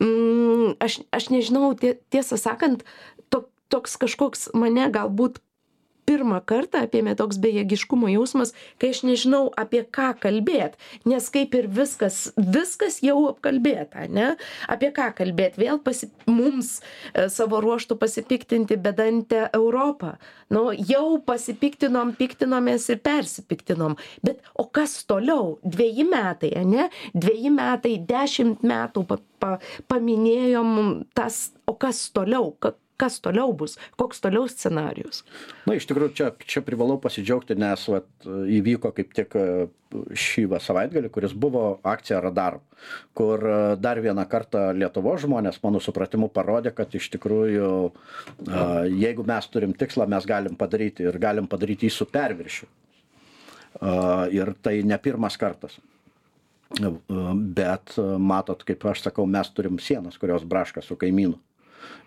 mm, 0.00 0.76
aš, 0.82 1.00
aš 1.14 1.30
nežinau, 1.34 1.74
tie, 1.78 1.94
tiesą 2.10 2.38
sakant, 2.40 2.84
to, 3.30 3.44
toks 3.72 3.98
kažkoks 4.00 4.48
mane 4.56 4.88
galbūt 4.94 5.40
pirmą 6.08 6.40
kartą 6.46 6.84
apėmė 6.86 7.14
toks 7.18 7.38
bejėgiškumo 7.42 8.10
jausmas, 8.12 8.54
kai 8.80 8.92
aš 8.94 9.02
nežinau 9.08 9.48
apie 9.60 9.82
ką 9.84 10.12
kalbėt, 10.22 10.76
nes 11.08 11.26
kaip 11.34 11.54
ir 11.58 11.68
viskas, 11.72 12.28
viskas 12.36 13.00
jau 13.04 13.16
apkalbėta, 13.30 14.06
ne? 14.12 14.34
Apie 14.70 14.92
ką 14.94 15.10
kalbėt, 15.18 15.58
vėl 15.60 15.80
pasi, 15.84 16.10
mums 16.30 16.76
e, 16.80 17.28
savo 17.32 17.60
ruoštų 17.64 17.98
pasipiktinti 18.00 18.78
bedantę 18.80 19.48
Europą. 19.56 20.14
Nu, 20.52 20.68
jau 20.76 21.18
pasipiktinom, 21.24 22.14
piktinomės 22.18 22.86
ir 22.92 23.00
persipiktinom. 23.04 23.96
Bet 24.24 24.44
o 24.54 24.66
kas 24.68 25.00
toliau? 25.08 25.56
Dveji 25.64 26.06
metai, 26.08 26.52
ne? 26.68 26.88
Dveji 27.16 27.52
metai, 27.54 27.96
dešimt 28.08 28.64
metų 28.66 29.06
pa, 29.08 29.18
pa, 29.40 29.56
paminėjom 29.90 31.04
tas, 31.16 31.48
o 31.66 31.74
kas 31.80 32.04
toliau? 32.14 32.52
Ka, 32.60 32.74
kas 32.96 33.18
toliau 33.22 33.52
bus, 33.56 33.76
koks 33.98 34.20
toliau 34.22 34.46
scenarius. 34.48 35.22
na 35.66 35.74
iš 35.74 35.86
tikrųjų 35.90 36.14
čia 36.14 36.28
čia 36.46 36.62
privalau 36.62 36.98
pasidžiaugti 37.02 37.56
nes 37.58 37.86
vat 37.90 38.28
įvyko 38.28 38.92
kaip 38.94 39.14
tik 39.16 39.34
e, 39.38 39.46
šį 40.14 40.46
va 40.52 40.60
savaitgalį 40.62 41.10
kuris 41.14 41.34
buvo 41.34 41.64
akcija 41.82 42.20
radarom 42.22 42.62
kur 43.18 43.42
e, 43.42 43.56
dar 43.82 44.00
vieną 44.04 44.26
kartą 44.30 44.68
lietuvos 44.78 45.24
žmonės 45.26 45.58
mano 45.64 45.82
supratimu 45.82 46.30
parodė 46.34 46.74
kad 46.76 46.94
iš 46.94 47.10
tikrųjų 47.16 47.70
a, 47.84 48.84
jeigu 48.86 49.26
mes 49.26 49.50
turim 49.50 49.74
tikslą 49.74 50.06
mes 50.10 50.26
galim 50.28 50.54
padaryti 50.60 51.08
ir 51.08 51.18
galim 51.18 51.50
padaryti 51.50 51.90
jį 51.90 51.94
su 51.94 52.06
perviršiu. 52.10 52.70
Ir 54.30 54.52
tai 54.62 54.76
ne 54.86 54.94
pirmas 55.02 55.34
kartas. 55.34 55.74
Bet 56.78 57.96
matot 58.22 58.62
kaip 58.66 58.86
aš 58.86 59.02
sakau 59.08 59.26
mes 59.26 59.50
turim 59.50 59.80
sienas 59.82 60.14
kurios 60.18 60.46
braška 60.46 60.82
su 60.82 60.94
kaimynu 60.96 61.40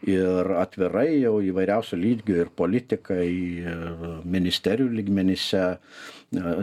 ir 0.05 0.51
atvirai 0.59 1.21
jau 1.21 1.37
įvairiausių 1.43 1.99
lygių 2.01 2.37
ir 2.43 2.53
politikai 2.55 3.25
ir 3.63 3.97
ministerijų 4.25 4.91
lygmenyse 4.99 5.63
e, 5.73 5.77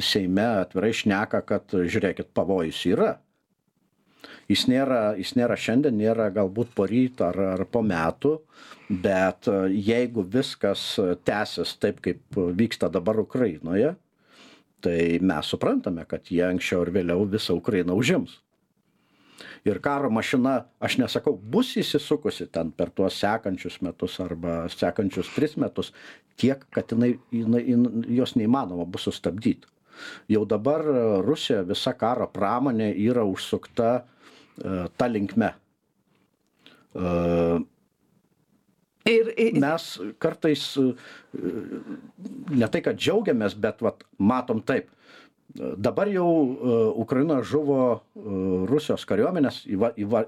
seime 0.05 0.47
atvirai 0.65 0.93
šneka 0.95 1.43
kad 1.47 1.75
žiūrėkit 1.75 2.31
pavojus 2.35 2.85
yra. 2.93 3.15
Jis 4.49 4.67
nėra 4.69 5.15
jis 5.19 5.35
nėra 5.39 5.57
šiandien 5.57 5.97
nėra 5.99 6.29
galbūt 6.33 6.73
poryt 6.77 7.21
ar 7.25 7.41
ar 7.55 7.67
po 7.67 7.83
metų 7.85 8.37
bet 8.89 9.51
e, 9.51 9.59
jeigu 9.73 10.25
viskas 10.37 10.87
tęsis 11.27 11.77
taip 11.83 12.01
kaip 12.05 12.41
vyksta 12.61 12.93
dabar 12.93 13.21
ukrainoje 13.25 13.95
tai 14.85 15.19
mes 15.25 15.49
suprantame 15.49 16.05
kad 16.09 16.29
jie 16.29 16.45
anksčiau 16.47 16.85
ar 16.85 16.93
vėliau 16.93 17.29
visą 17.37 17.57
ukrainą 17.57 17.97
užims 17.97 18.44
ir 19.65 19.81
karo 19.85 20.11
mašina 20.11 20.55
aš 20.85 20.99
nesakau 21.01 21.37
bus 21.37 21.75
įsisukusi 21.81 22.47
ten 22.53 22.73
per 22.73 22.91
tuos 22.91 23.17
sekančius 23.21 23.81
metus 23.85 24.19
arba 24.21 24.65
sekančius 24.73 25.31
tris 25.35 25.57
metus 25.61 25.93
tiek 26.41 26.65
kad 26.75 26.93
jinai 26.93 27.15
jinai 27.33 27.63
jin 27.67 27.87
jos 28.19 28.37
neįmanoma 28.37 28.85
bus 28.85 29.09
sustabdyt 29.09 29.67
jau 30.29 30.45
dabar 30.49 30.85
rusija 31.25 31.63
visa 31.69 31.95
karo 31.99 32.29
pramonė 32.31 32.91
yra 33.07 33.25
užsukta 33.29 33.93
e, 34.01 34.03
ta 34.97 35.09
linkme 35.11 35.55
e, 36.95 37.63
Ir, 39.05 39.27
ir 39.37 39.57
mes 39.61 39.85
kartais 40.17 40.63
e, 40.81 40.85
ne 42.57 42.69
tai, 42.73 42.81
kad 42.81 42.97
džiaugiamės, 42.97 43.53
bet 43.61 43.83
vat, 43.85 44.01
matom 44.17 44.63
taip. 44.65 44.89
Dabar 45.55 46.09
jau 46.11 46.27
e, 46.27 46.77
Ukrainoje 46.99 47.47
žuvo 47.47 47.79
e, 47.95 47.99
Rusijos 48.67 49.05
kariuomenės, 49.07 49.61
įva, 49.71 49.93
įva, 50.03 50.25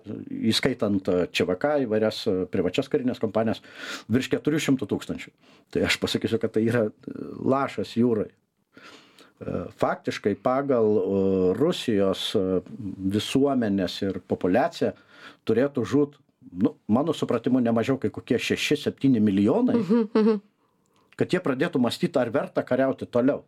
įskaitant 0.52 1.10
ČVK, 1.34 1.72
įvairias 1.82 2.20
privačias 2.52 2.90
karinės 2.92 3.18
kompanijas, 3.22 3.62
virš 4.06 4.30
400 4.36 4.86
tūkstančių. 4.86 5.32
Tai 5.74 5.82
aš 5.88 5.98
pasakysiu, 6.02 6.38
kad 6.42 6.54
tai 6.54 6.62
yra 6.68 6.84
lašas 7.42 7.96
jūrai. 7.98 8.30
Faktiškai 9.76 10.32
pagal 10.40 10.86
Rusijos 11.58 12.30
visuomenės 13.16 13.98
ir 14.06 14.22
populiaciją 14.24 14.94
turėtų 15.44 15.84
žūt 15.84 16.14
nu, 16.52 16.76
mano 16.88 17.12
supratimu, 17.12 17.60
nemažiau 17.60 17.98
kaip 18.00 18.14
kokie 18.16 18.38
6-7 18.38 19.20
milijonai, 19.20 19.82
kad 21.18 21.34
jie 21.34 21.42
pradėtų 21.42 21.82
mąstyti, 21.82 22.16
ar 22.20 22.32
verta 22.32 22.64
kariauti 22.64 23.08
toliau. 23.10 23.42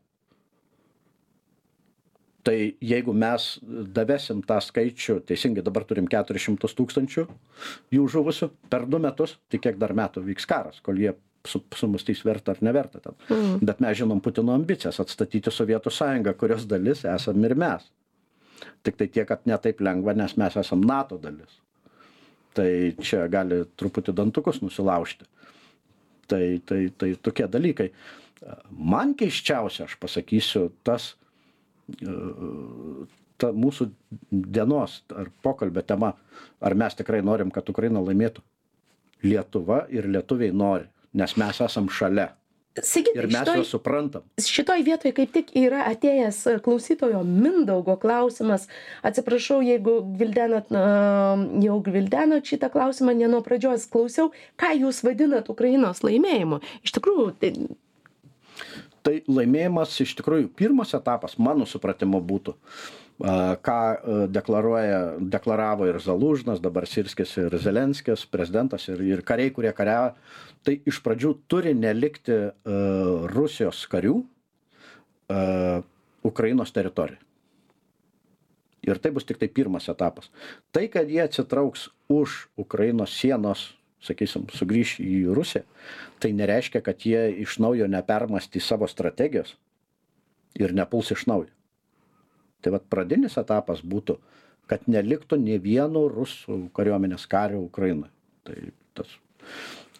Tai 2.49 2.57
jeigu 2.81 3.13
mes 3.13 3.47
davesim 3.93 4.41
tą 4.49 4.57
skaičių, 4.65 5.19
teisingai 5.29 5.65
dabar 5.67 5.85
turim 5.89 6.09
400 6.09 6.73
tūkstančių 6.79 7.27
jų 7.93 8.09
žuvusių 8.15 8.49
per 8.73 8.87
du 8.89 9.01
metus, 9.05 9.37
tai 9.53 9.61
kiek 9.61 9.77
dar 9.81 9.93
metų 9.99 10.25
vyks 10.31 10.49
karas, 10.49 10.81
kol 10.85 10.97
jie 11.03 11.13
su, 11.45 11.61
sumastys 11.77 12.25
verta 12.25 12.55
ar 12.55 12.65
neverta 12.65 13.03
ten. 13.05 13.19
Mm. 13.29 13.61
Bet 13.69 13.85
mes 13.85 14.01
žinom 14.01 14.25
Putino 14.25 14.57
ambicijas 14.57 15.03
atstatyti 15.05 15.53
Sovietų 15.53 15.93
sąjungą, 15.93 16.35
kurios 16.41 16.65
dalis 16.71 17.05
esam 17.05 17.45
ir 17.45 17.57
mes. 17.59 17.85
Tik 18.83 18.97
tai 18.97 19.13
tiek, 19.13 19.29
kad 19.29 19.45
netaip 19.47 19.85
lengva, 19.85 20.17
nes 20.17 20.39
mes 20.41 20.57
esam 20.59 20.81
NATO 20.89 21.21
dalis 21.21 21.61
tai 22.59 22.95
čia 23.03 23.27
gali 23.31 23.63
truputį 23.79 24.15
dantukus 24.17 24.63
nusilaužti. 24.65 25.27
Tai, 26.29 26.43
tai, 26.69 26.81
tai 26.99 27.13
tokie 27.23 27.47
dalykai. 27.49 27.89
Man 28.71 29.15
keiščiausia, 29.19 29.87
aš 29.89 29.97
pasakysiu, 30.03 30.69
tas 30.87 31.13
e, 31.15 31.28
ta 33.39 33.53
mūsų 33.55 33.89
dienos 34.31 35.01
ar 35.15 35.31
pokalbio 35.45 35.85
tema, 35.87 36.15
ar 36.61 36.75
mes 36.79 36.97
tikrai 36.99 37.23
norim, 37.25 37.53
kad 37.55 37.69
Ukraina 37.71 38.03
laimėtų. 38.03 38.43
Lietuva 39.27 39.85
ir 39.91 40.07
lietuviai 40.07 40.55
nori, 40.55 40.87
nes 41.19 41.35
mes 41.41 41.63
esam 41.65 41.89
šalia. 41.91 42.33
Sigitai, 42.79 43.25
Ir 43.25 43.27
mes 43.27 43.41
šitoj, 43.41 43.57
juos 43.59 43.71
suprantam. 43.75 44.23
šitoj 44.39 44.85
vietoj 44.87 45.11
kaip 45.17 45.33
tik 45.35 45.49
yra 45.59 45.81
atėjęs 45.91 46.61
klausytojo 46.63 47.25
Mindaugo 47.27 47.97
klausimas. 47.99 48.69
Atsiprašau, 49.03 49.59
jeigu 49.67 49.97
gvildenat, 50.15 50.71
na, 50.71 50.85
jau 51.65 51.81
gvildenat 51.83 52.47
šitą 52.47 52.71
klausimą, 52.71 53.17
ne 53.19 53.27
nuo 53.33 53.43
pradžios 53.43 53.89
klausiau, 53.91 54.31
ką 54.61 54.71
jūs 54.79 55.03
vadinat 55.03 55.51
Ukrainos 55.51 56.05
laimėjimu. 56.07 56.61
Iš 56.87 56.95
tikrųjų, 57.01 57.27
tai 57.43 57.51
Tai 59.07 59.15
laimėjimas 59.31 59.95
iš 60.05 60.15
tikrųjų 60.19 60.49
pirmas 60.59 60.95
etapas, 60.97 61.37
mano 61.41 61.67
supratimu, 61.69 62.21
būtų, 62.25 62.55
ką 63.19 63.77
a, 63.77 64.17
deklaruoja, 64.31 65.01
deklaravo 65.21 65.89
ir 65.91 66.01
Zalužnas, 66.03 66.63
dabar 66.63 66.87
Sirskis 66.87 67.37
ir 67.41 67.55
Zelenskis, 67.63 68.27
prezidentas 68.31 68.89
ir, 68.91 69.03
ir 69.07 69.23
kariai, 69.27 69.53
kurie 69.55 69.73
kariavo, 69.75 70.13
tai 70.67 70.79
iš 70.89 71.01
pradžių 71.05 71.35
turi 71.51 71.75
nelikti 71.79 72.37
a, 72.49 72.53
Rusijos 73.33 73.85
karių 73.91 74.19
a, 75.31 75.81
Ukrainos 76.27 76.75
teritorijoje. 76.75 77.23
Ir 78.89 78.99
tai 79.03 79.11
bus 79.13 79.27
tik 79.27 79.41
tai 79.41 79.49
pirmas 79.51 79.89
etapas. 79.91 80.31
Tai, 80.73 80.87
kad 80.89 81.11
jie 81.11 81.21
atsitrauks 81.25 81.89
už 82.09 82.47
Ukrainos 82.57 83.13
sienos 83.13 83.73
sakysim 84.05 84.47
sugrįš 84.55 84.99
į 85.03 85.15
rusiją 85.35 85.65
tai 86.23 86.33
nereiškia 86.37 86.83
kad 86.87 87.07
jie 87.07 87.29
iš 87.45 87.59
naujo 87.63 87.89
nepermąstys 87.91 88.67
savo 88.69 88.89
strategijos 88.91 89.57
ir 90.59 90.75
nepuls 90.75 91.11
iš 91.15 91.27
naujo. 91.31 91.53
Tai 92.63 92.75
vat 92.75 92.87
pradinis 92.91 93.39
etapas 93.39 93.83
būtų 93.87 94.19
kad 94.69 94.89
neliktų 94.91 95.39
nė 95.41 95.59
vieno 95.65 96.07
rusų 96.13 96.69
kariuomenės 96.77 97.27
kario 97.31 97.63
ukrainoj 97.65 98.11
tai 98.49 98.73
tas. 98.97 99.11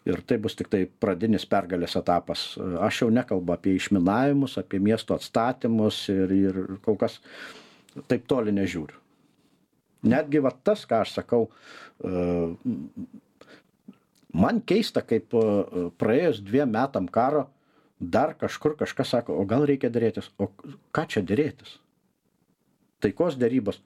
Ir 0.09 0.23
tai 0.25 0.39
bus 0.41 0.57
tiktai 0.57 0.87
pradinis 1.01 1.45
pergalės 1.49 1.97
etapas. 1.99 2.55
Aš 2.85 3.03
jau 3.03 3.09
nekalbu 3.13 3.53
apie 3.53 3.75
išminavimus 3.77 4.57
apie 4.61 4.81
miesto 4.81 5.17
atstatymus 5.17 6.07
ir 6.13 6.33
ir 6.33 6.61
kol 6.85 6.97
kas 7.01 7.19
taip 8.09 8.25
toli 8.31 8.55
nežiūriu. 8.57 8.97
Netgi 10.09 10.41
va 10.45 10.53
tas 10.65 10.85
ką 10.89 11.03
aš 11.03 11.17
sakau 11.19 11.49
man 14.35 14.61
keista 14.61 15.03
kaip 15.07 15.35
praėjus 16.01 16.43
dviem 16.45 16.71
metam 16.73 17.09
karo 17.09 17.47
dar 17.99 18.35
kažkur 18.39 18.77
kažkas 18.79 19.15
sako 19.15 19.39
o 19.41 19.45
gal 19.45 19.67
reikia 19.67 19.91
derėtis? 19.91 20.31
O 20.39 20.51
ką 20.95 21.07
čia 21.09 21.23
derėtis? 21.23 21.79
Taikos 23.03 23.39
derybos. 23.39 23.81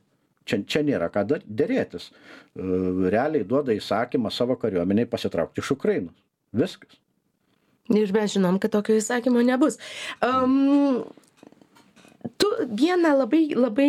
Čia 0.44 0.58
čia 0.66 0.82
nėra 0.82 1.08
ką 1.12 1.22
dar 1.28 1.44
derėtis. 1.46 2.10
Realiai 2.56 3.46
duoda 3.46 3.74
įsakymą 3.76 4.32
savo 4.34 4.56
kariuomenei 4.58 5.06
pasitraukti 5.06 5.62
iš 5.62 5.74
ukrainos. 5.76 6.16
Viskas. 6.52 6.98
Ir 7.92 8.12
mes 8.14 8.34
žinom, 8.34 8.58
kad 8.62 8.72
tokio 8.74 8.96
įsakymo 8.98 9.42
nebus. 9.46 9.78
Um, 10.22 11.02
tu 12.38 12.50
vieną 12.70 13.14
labai, 13.18 13.46
labai 13.58 13.88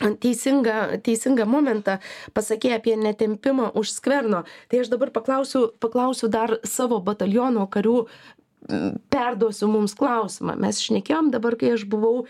teisingą 0.00 1.00
teisingą 1.04 1.46
momentą 1.46 1.98
pasakei 2.32 2.72
apie 2.72 2.96
netempimą 2.96 3.70
už 3.74 3.92
skverno. 3.92 4.44
Tai 4.68 4.80
aš 4.80 4.92
dabar 4.92 5.10
paklausiu 5.10 5.68
paklausiu 5.80 6.28
dar 6.28 6.58
savo 6.64 7.00
bataliono 7.00 7.66
karių 7.66 8.06
perduosiu 9.10 9.68
mums 9.70 9.94
klausimą. 9.96 10.54
Mes 10.60 10.80
šnekėjom 10.84 11.30
dabar 11.32 11.56
kai 11.58 11.72
aš 11.74 11.86
buvau 11.90 12.26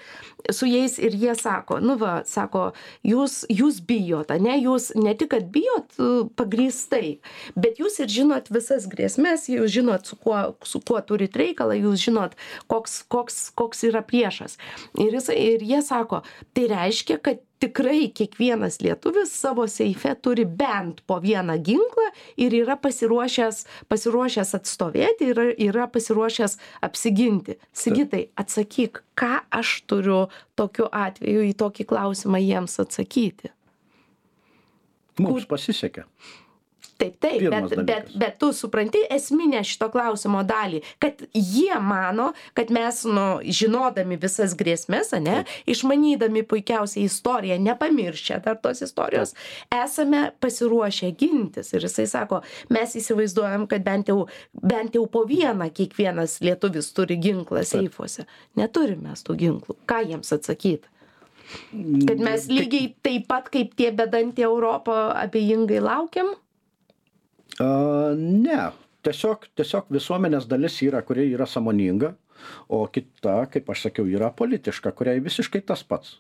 su 0.54 0.68
jais 0.70 0.96
ir 1.02 1.14
jie 1.18 1.35
sako 1.37 1.80
nu 1.83 1.96
va 2.00 2.20
sako 2.26 2.70
jūs 3.06 3.42
jūs 3.50 3.80
bijot 3.87 4.30
ane 4.33 4.54
jūs 4.62 4.90
ne 4.96 5.14
tik 5.18 5.33
kad 5.35 5.50
bijot 5.52 5.98
pagrįstai 6.38 7.18
bet 7.59 7.83
jūs 7.83 7.98
ir 8.00 8.12
žinot 8.14 8.50
visas 8.54 8.87
grėsmes 8.90 9.48
jūs 9.50 9.74
žinot 9.74 10.06
su 10.06 10.16
kuo 10.16 10.54
su 10.62 10.80
kuo 10.80 11.02
turit 11.04 11.37
reikalą 11.37 11.76
jūs 11.80 12.06
žinot 12.06 12.38
koks 12.70 13.02
koks 13.11 13.50
koks 13.59 13.85
yra 13.90 14.04
priešas. 14.06 14.56
Ir 14.98 15.18
jisai 15.18 15.38
ir 15.50 15.66
jie 15.66 15.83
sako 15.85 16.22
tai 16.54 16.70
reiškia 16.70 17.20
kad 17.20 17.44
tikrai 17.60 18.08
kiekvienas 18.16 18.80
lietuvis 18.80 19.32
savo 19.36 19.66
seife 19.68 20.14
turi 20.24 20.44
bent 20.44 21.02
po 21.06 21.20
vieną 21.20 21.58
ginklą 21.66 22.08
ir 22.40 22.56
yra 22.62 22.76
pasiruošęs 22.80 23.62
pasiruošęs 23.92 24.54
atstovėti 24.58 25.30
ir 25.32 25.42
yra 25.68 25.86
pasiruošęs 25.92 26.56
apsiginti. 26.86 27.58
Sigitai 27.72 28.26
atsakyk 28.40 29.02
ką 29.20 29.32
aš 29.60 29.80
turiu 29.90 30.26
tokiu 30.56 30.88
atveju 30.90 31.46
į 31.50 31.56
tokį 31.60 31.88
klausimą 31.92 32.40
jiems 32.40 32.78
atsakyti? 32.82 33.52
Mums 35.20 35.44
pasisekė 35.48 36.06
taip 37.00 37.18
taip 37.22 37.46
bet 37.50 37.76
bet 37.88 38.12
bet 38.22 38.38
tu 38.42 38.52
supranti 38.56 39.02
esminę 39.10 39.62
šito 39.66 39.90
klausimo 39.92 40.42
dalį 40.46 40.82
kad 41.02 41.24
jie 41.34 41.80
mano 41.80 42.30
kad 42.54 42.72
mes 42.74 43.02
nu 43.08 43.26
žinodami 43.60 44.20
visas 44.20 44.54
grėsmes 44.58 45.14
ane 45.16 45.42
išmanydami 45.70 46.44
puikiausiai 46.46 47.08
istoriją 47.08 47.58
nepamiršę 47.66 48.40
dar 48.44 48.60
tos 48.62 48.82
istorijos 48.86 49.34
esame 49.74 50.30
pasiruošę 50.40 51.10
gintis. 51.16 51.72
Ir 51.72 51.84
jisai 51.86 52.06
sako 52.06 52.40
mes 52.70 52.94
įsivaizduojam 52.96 53.66
kad 53.70 53.84
bent 53.84 54.10
jau 54.10 54.26
bent 54.52 54.94
jau 54.94 55.06
po 55.06 55.24
vieną 55.28 55.70
kiekvienas 55.74 56.40
lietuvis 56.44 56.92
turi 56.96 57.18
ginklą 57.20 57.64
seifuose. 57.66 58.26
Neturim 58.58 59.04
mes 59.08 59.24
tų 59.26 59.36
ginklų. 59.44 59.78
Ką 59.90 60.02
jiems 60.08 60.32
atsakyt? 60.36 60.88
Kad 62.06 62.20
mes 62.22 62.46
lygiai 62.50 62.92
taip 63.02 63.26
pat 63.30 63.48
kaip 63.50 63.74
tie 63.78 63.90
bedantė 63.90 64.46
europa 64.46 65.10
abejingai 65.24 65.80
laukiam 65.82 66.34
A, 67.60 67.68
ne, 68.16 68.62
tiesiog, 69.06 69.46
tiesiog 69.58 69.92
visuomenės 69.92 70.48
dalis 70.50 70.80
yra, 70.86 71.02
kuri 71.06 71.28
yra 71.34 71.46
samoninga, 71.48 72.14
o 72.72 72.82
kita, 72.88 73.44
kaip 73.52 73.68
aš 73.72 73.86
sakiau, 73.88 74.08
yra 74.08 74.30
politiška, 74.36 74.92
kuriai 74.96 75.22
visiškai 75.24 75.62
tas 75.68 75.84
pats. 75.84 76.18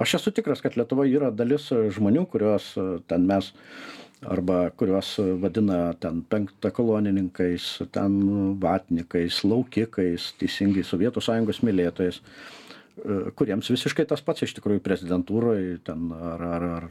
Aš 0.00 0.16
esu 0.16 0.32
tikras, 0.32 0.62
kad 0.64 0.78
Lietuvoje 0.80 1.12
yra 1.18 1.28
dalis 1.28 1.66
žmonių, 1.68 2.24
kuriuos 2.32 2.72
ten 3.10 3.26
mes 3.28 3.50
arba 4.24 4.70
kuriuos 4.76 5.14
vadina 5.40 5.92
ten 6.00 6.22
penktakolonininkais, 6.28 7.66
ten 7.92 8.16
vatnikais, 8.60 9.42
laukikais, 9.44 10.30
teisingai 10.40 10.84
Sovietų 10.84 11.20
sąjungos 11.24 11.60
mylėtojais. 11.64 12.20
Kuriems 13.38 13.70
visiškai 13.72 14.04
tas 14.08 14.22
pats 14.24 14.44
iš 14.44 14.52
tikrųjų 14.58 14.82
prezidentūroj 14.84 15.62
ten 15.86 16.10
ar 16.12 16.42
ar 16.44 16.66
ar 16.68 16.86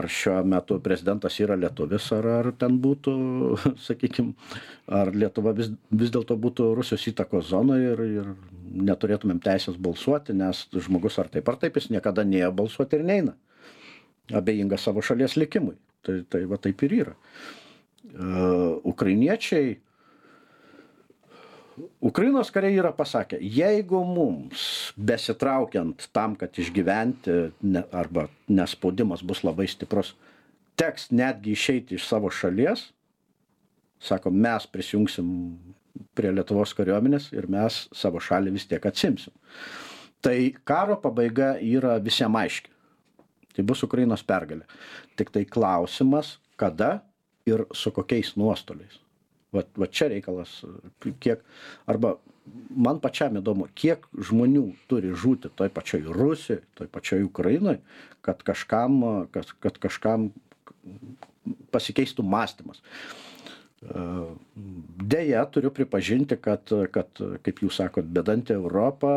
ar 0.00 0.08
šiuo 0.08 0.38
metu 0.48 0.78
prezidentas 0.84 1.38
yra 1.42 1.58
lietuvis 1.58 2.08
ar 2.16 2.28
ar 2.38 2.50
ten 2.58 2.78
būtų 2.82 3.14
sakykim 3.88 4.32
ar 4.88 5.12
lietuva 5.14 5.54
vis 5.58 5.72
vis 5.90 6.12
dėlto 6.14 6.38
būtų 6.40 6.72
rusijos 6.78 7.08
įtakos 7.12 7.50
zonoj 7.52 7.86
ir 7.92 8.04
ir 8.08 8.34
neturėtumėm 8.72 9.42
teisės 9.44 9.76
balsuoti 9.76 10.36
nes 10.36 10.66
žmogus 10.72 11.18
ar 11.20 11.28
taip 11.32 11.48
ar 11.52 11.60
taip 11.60 11.76
jis 11.76 11.90
niekada 11.92 12.24
nėjo 12.24 12.52
balsuoti 12.62 12.98
ir 12.98 13.08
neina. 13.08 13.36
Abejingas 14.32 14.86
savo 14.86 15.02
šalies 15.04 15.36
likimui. 15.36 15.76
Tai 16.02 16.22
tai 16.30 16.44
va 16.50 16.58
taip 16.62 16.82
ir 16.86 16.94
yra. 17.02 17.14
Ukrainiečiai 18.88 19.76
Ukrainos 22.00 22.50
kariai 22.52 22.76
yra 22.76 22.92
pasakę, 22.92 23.38
jeigu 23.40 24.02
mums 24.04 24.92
besitraukiant 24.96 26.08
tam, 26.12 26.34
kad 26.36 26.52
išgyventi 26.58 27.36
ne, 27.64 27.84
arba 27.96 28.26
nespaudimas 28.48 29.22
bus 29.24 29.40
labai 29.46 29.68
stiprus, 29.70 30.12
teks 30.76 31.10
netgi 31.14 31.54
išeiti 31.56 31.96
iš 31.96 32.08
savo 32.08 32.30
šalies, 32.32 32.90
sako, 34.02 34.32
mes 34.34 34.66
prisijungsim 34.68 35.30
prie 36.16 36.32
Lietuvos 36.34 36.74
kariuomenės 36.76 37.30
ir 37.32 37.48
mes 37.52 37.86
savo 37.96 38.20
šalį 38.20 38.52
vis 38.56 38.68
tiek 38.68 38.84
atsimsim. 38.88 39.32
Tai 40.22 40.36
karo 40.68 40.98
pabaiga 41.00 41.54
yra 41.56 41.96
visiems 42.02 42.40
aiški. 42.44 42.72
Tai 43.52 43.64
bus 43.68 43.82
Ukrainos 43.84 44.22
pergalė. 44.24 44.64
Tik 45.16 45.32
tai 45.32 45.44
klausimas, 45.44 46.38
kada 46.56 47.02
ir 47.48 47.66
su 47.76 47.92
kokiais 47.92 48.32
nuostoliais 48.40 49.01
vat 49.52 49.68
va 49.78 49.88
čia 49.88 50.08
reikalas 50.12 50.60
kiek 51.20 51.42
arba 51.86 52.16
man 52.74 52.98
pačiam 53.02 53.36
įdomu 53.38 53.68
kiek 53.78 54.06
žmonių 54.28 54.64
turi 54.90 55.12
žūti 55.14 55.52
toj 55.58 55.70
pačioj 55.74 56.06
rusijoj 56.08 56.62
toj 56.78 56.88
pačioj 56.92 57.26
ukrainoj 57.28 57.78
kad 58.24 58.42
kažkam 58.46 59.02
kad 59.34 59.52
kad 59.60 59.78
kažkam 59.82 60.32
pasikeistų 61.74 62.24
mąstymas. 62.26 62.82
Deja 65.12 65.42
turiu 65.50 65.72
pripažinti 65.74 66.36
kad 66.38 66.70
kad 66.94 67.22
kaip 67.42 67.62
jūs 67.64 67.80
sakot 67.80 68.06
bedantė 68.06 68.54
europa 68.54 69.10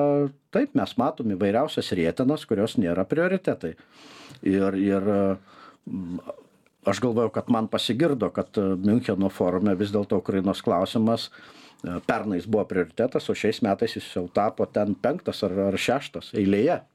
taip 0.56 0.74
mes 0.78 0.96
matom 0.98 1.36
įvairiausias 1.36 1.92
rietenas 1.98 2.48
kurios 2.50 2.78
nėra 2.82 3.06
prioritetai. 3.10 3.76
Ir 4.42 4.80
ir 4.82 5.12
aš 6.86 7.02
galvoju 7.02 7.30
kad 7.30 7.44
man 7.48 7.68
pasigirdo 7.68 8.30
kad 8.30 8.58
e, 8.58 8.62
miuncheno 8.62 9.30
forume 9.30 9.76
vis 9.76 9.94
dėlto 9.94 10.20
ukrainos 10.22 10.62
klausimas 10.66 11.30
e, 11.30 12.00
pernai 12.08 12.40
jis 12.40 12.48
buvo 12.50 12.66
prioritetas 12.70 13.30
o 13.30 13.36
šiais 13.38 13.62
metais 13.66 13.98
jis 13.98 14.08
jau 14.16 14.28
tapo 14.34 14.66
ten 14.66 14.96
penktas 14.96 15.44
ar 15.48 15.58
ar 15.68 15.78
šeštas 15.78 16.34
eilėje 16.38 16.80
e, 16.80 16.86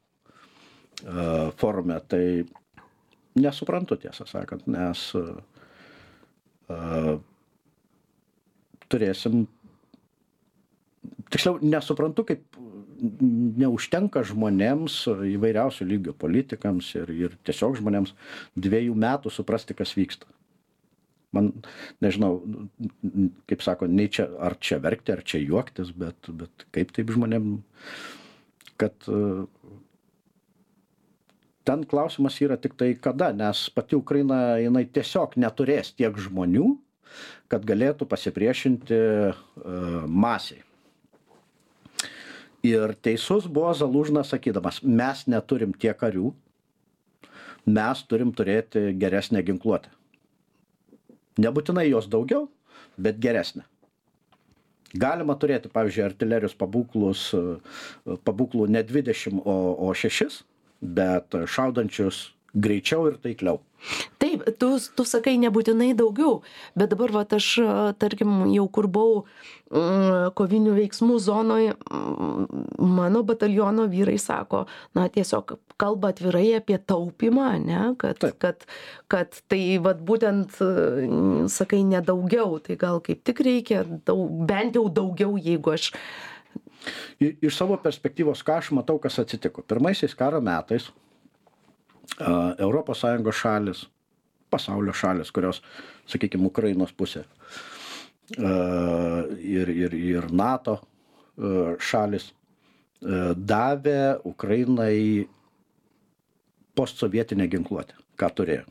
forume. 1.60 2.00
Tai 2.08 2.24
nesuprantu 3.40 3.98
tiesą 4.02 4.26
sakant 4.26 4.66
nes 4.70 5.06
turėsim 8.90 9.46
tiksliau 11.30 11.58
nesuprantu 11.62 12.24
kaip 12.28 12.49
neužtenka 13.00 14.22
žmonėms 14.26 15.04
įvairiausių 15.08 15.86
lygių 15.92 16.14
politikams 16.20 16.92
ir 16.98 17.10
ir 17.14 17.38
tiesiog 17.46 17.78
žmonėms 17.80 18.14
dviejų 18.58 18.96
metų 18.98 19.32
suprasti 19.32 19.76
kas 19.78 19.94
vyksta. 19.98 20.28
Man 21.34 21.52
nežinau 22.02 22.40
kaip 23.50 23.62
sako 23.62 23.86
nei 23.86 24.10
čia 24.10 24.26
ar 24.42 24.56
čia 24.58 24.80
verkti 24.82 25.14
ar 25.14 25.22
čia 25.22 25.42
juoktis 25.42 25.92
bet 25.94 26.30
bet 26.30 26.66
kaip 26.74 26.94
taip 26.96 27.12
žmonėm 27.14 27.60
kad 28.80 28.96
ten 31.68 31.84
klausimas 31.86 32.40
yra 32.42 32.58
tiktai 32.58 32.96
kada 32.98 33.30
nes 33.36 33.68
pati 33.74 33.98
ukraina 33.98 34.58
jinai 34.58 34.88
tiesiog 34.90 35.38
neturės 35.38 35.94
tiek 35.94 36.18
žmonių 36.18 36.72
kad 37.50 37.62
galėtų 37.66 38.10
pasipriešinti 38.10 38.98
masei 40.10 40.64
ir 42.66 42.94
teisus 43.02 43.46
buvo 43.48 43.72
zalužnas 43.74 44.32
sakydamas 44.32 44.82
mes 44.82 45.24
neturim 45.26 45.72
tiek 45.72 45.96
karių 46.00 46.32
mes 47.66 48.02
turim 48.08 48.32
turėti 48.32 48.90
geresnę 48.98 49.42
ginkluotę. 49.44 49.90
Nebūtinai 51.40 51.88
jos 51.90 52.08
daugiau 52.10 52.48
bet 52.98 53.20
geresnę. 53.20 53.64
Galima 54.90 55.36
turėti 55.38 55.70
pavyzdžiui 55.70 56.04
artilerijos 56.08 56.56
pabūklus 56.58 57.28
pabūklų 58.26 58.66
ne 58.74 58.82
dvidešim 58.82 59.38
o 59.44 59.56
o 59.86 59.92
šešis 59.94 60.42
bet 60.80 61.36
šaudančius 61.46 62.30
greičiau 62.54 63.06
ir 63.10 63.20
taikliau 63.22 63.60
taip 64.44 64.58
tu 64.58 64.78
tu 64.96 65.04
sakai 65.04 65.36
nebūtinai 65.38 65.94
daugiau 65.96 66.40
bet 66.76 66.90
dabar 66.92 67.12
vat 67.12 67.32
aš 67.32 67.48
tarkim 67.98 68.52
jau 68.54 68.66
kur 68.68 68.86
buvau 68.86 69.24
mm, 69.70 70.32
kovinių 70.38 70.74
veiksmų 70.78 71.18
zonoj 71.18 71.72
mm, 71.72 72.46
mano 72.78 73.22
bataliono 73.22 73.86
vyrai 73.90 74.18
sako 74.18 74.66
na 74.94 75.08
tiesiog 75.08 75.58
kalba 75.80 76.12
atvirai 76.12 76.56
apie 76.58 76.78
taupymą 76.78 77.46
ane 77.56 77.94
kad 77.98 78.24
kad 78.38 78.66
kad 79.08 79.40
tai 79.48 79.78
vat 79.78 80.00
būtent 80.00 80.60
sakai 81.48 81.84
ne 81.84 82.00
daugiau 82.00 82.58
tai 82.58 82.76
gal 82.76 83.00
kaip 83.00 83.24
tik 83.24 83.40
reikia 83.40 83.84
daug 84.06 84.44
bent 84.46 84.76
jau 84.76 84.88
daugiau 84.88 85.38
jeigu 85.38 85.76
aš 85.76 85.92
iš 87.20 87.56
savo 87.56 87.76
perspektyvos 87.76 88.42
ką 88.46 88.58
aš 88.60 88.70
matau 88.72 88.98
kas 88.98 89.18
atsitiko. 89.20 89.62
Pirmaisiais 89.62 90.14
karo 90.16 90.40
metais 90.40 90.88
Europos 92.58 93.00
Sąjungos 93.00 93.36
šalis, 93.36 93.86
pasaulio 94.50 94.94
šalis, 94.96 95.30
kurios, 95.34 95.62
sakykime, 96.10 96.46
Ukrainos 96.50 96.92
pusė 96.92 97.24
ir, 98.36 99.70
ir, 99.70 99.94
ir 99.94 100.28
NATO 100.30 100.78
šalis 101.82 102.30
davė 103.00 104.20
Ukrainai 104.28 105.26
postsovietinę 106.76 107.48
ginkluotę, 107.50 107.96
ką 108.20 108.28
turėjo. 108.36 108.68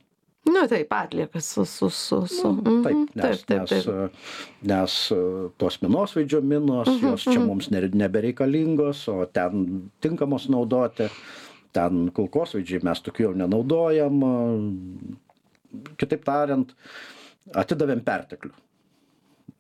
Nu 0.49 0.63
taip, 0.67 0.93
atliekas 0.93 1.45
su, 1.53 1.65
su, 1.65 1.89
su, 1.89 2.27
su. 2.27 2.51
Nu, 2.53 2.79
taip, 2.83 2.95
mhm. 2.95 3.05
nes, 3.15 3.43
taip, 3.43 3.67
taip, 3.67 3.83
taip. 3.85 4.15
nes, 4.61 4.93
nes 5.11 5.53
tos 5.61 5.79
minosvaidžio 5.83 6.41
minos, 6.41 6.87
mhm, 6.87 7.05
jos 7.05 7.27
čia 7.27 7.37
mhm. 7.37 7.47
mums 7.47 7.69
nebereikalingos, 7.73 9.05
o 9.11 9.25
ten 9.25 9.89
tinkamos 10.01 10.49
naudoti. 10.49 11.09
Ten 11.69 12.07
kulkosvaidžiai 12.15 12.81
mes 12.81 13.01
tokių 13.05 13.27
jau 13.27 13.33
nenaudojam. 13.37 14.23
Kitaip 15.99 16.25
tariant, 16.25 16.73
atidavėm 17.57 18.01
perteklių. 18.05 18.53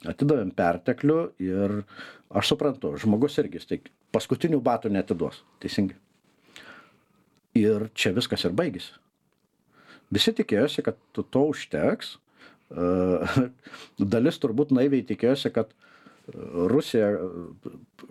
Atidavėm 0.09 0.51
perteklių 0.55 1.19
ir 1.43 1.81
aš 2.29 2.53
suprantu, 2.53 2.93
žmogus 3.01 3.37
irgi, 3.41 3.61
tai 3.67 3.81
paskutinių 4.15 4.61
batų 4.63 4.93
netiduos. 4.93 5.43
Teisingai. 5.63 5.97
Ir 7.59 7.89
čia 7.97 8.13
viskas 8.15 8.45
ir 8.45 8.55
baigėsi. 8.55 8.95
Visi 10.13 10.33
tikėjosi, 10.33 10.85
kad 10.85 10.97
to 11.17 11.43
užteks. 11.51 12.15
Dalis 14.13 14.41
turbūt 14.41 14.73
naiviai 14.73 15.05
tikėjosi, 15.05 15.51
kad 15.53 15.73
Rusija, 16.29 17.09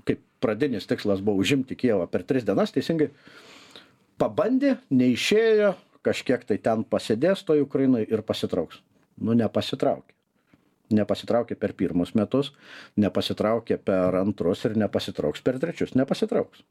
kaip 0.06 0.22
pradinis 0.42 0.88
tikslas 0.90 1.22
buvo 1.22 1.42
užimti 1.42 1.76
Kievą 1.78 2.08
per 2.10 2.24
tris 2.26 2.46
dienas, 2.46 2.72
teisingai, 2.74 3.10
pabandė 4.18 4.76
neišėjo 4.90 5.74
kažkiek 6.06 6.44
tai 6.46 6.58
ten 6.62 6.84
pasėdės 6.84 7.44
toj 7.46 7.64
ukrainoj 7.66 8.06
ir 8.08 8.22
pasitrauks. 8.26 8.82
Nu 9.18 9.34
nepasitraukė. 9.38 10.14
Nepasitraukė 10.94 11.56
per 11.60 11.74
pirmus 11.76 12.14
metus 12.16 12.52
nepasitraukė 12.96 13.76
per 13.84 14.16
antrus 14.22 14.64
ir 14.64 14.76
nepasitrauks 14.80 15.42
per 15.44 15.58
trečius. 15.60 15.92
Nepasitrauks. 15.98 16.62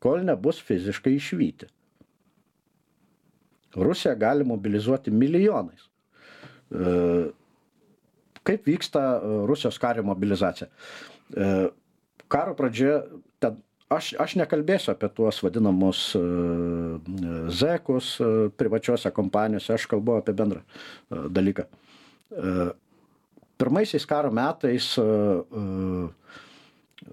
Kol 0.00 0.22
nebus 0.24 0.62
fiziškai 0.64 1.16
išvyti. 1.18 1.68
Rusija 3.76 4.14
gali 4.14 4.46
mobilizuoti 4.48 5.10
milijonais. 5.10 5.84
E, 6.70 6.94
kaip 8.46 8.66
vyksta 8.66 9.02
Rusijos 9.46 9.78
kario 9.78 10.06
mobilizacija? 10.08 10.70
E, 11.36 11.50
karo 12.32 12.54
pradžioje, 12.56 13.02
ten 13.42 13.60
aš 13.92 14.12
aš 14.20 14.36
nekalbėsiu 14.40 14.92
apie 14.92 15.08
tuos 15.14 15.40
vadinamus 15.44 16.02
e, 16.16 16.22
zekus 17.60 18.14
e, 18.20 18.30
privačiose 18.60 19.12
kompanijose. 19.16 19.74
Aš 19.74 19.88
kalbu 19.90 20.18
apie 20.20 20.34
bendrą 20.36 20.62
e, 20.62 21.24
dalyką. 21.38 21.68
Pirmaisiais 23.58 24.04
karo 24.06 24.28
metais 24.30 24.90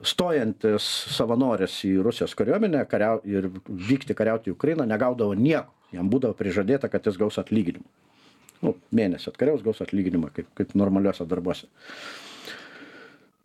stojantis 0.05 0.87
savanoris 1.15 1.77
į 1.87 1.93
rusijos 2.03 2.35
kariuomenę 2.37 2.83
kariau 2.91 3.21
ir 3.23 3.47
vykti 3.65 4.17
kariauti 4.17 4.51
į 4.51 4.57
ukrainą 4.57 4.85
negaudavo 4.89 5.37
nieko. 5.39 5.71
Jam 5.95 6.11
būdavo 6.11 6.35
prižadėta 6.35 6.91
kad 6.91 7.07
jis 7.07 7.17
gaus 7.21 7.39
atlyginimą. 7.39 7.87
Nu 8.65 8.75
mėnesį 8.97 9.31
atkariaus 9.31 9.63
gaus 9.63 9.79
atlyginimą 9.85 10.33
kaip 10.35 10.51
kaip 10.59 10.75
normaliuose 10.75 11.25
darbuose 11.31 11.71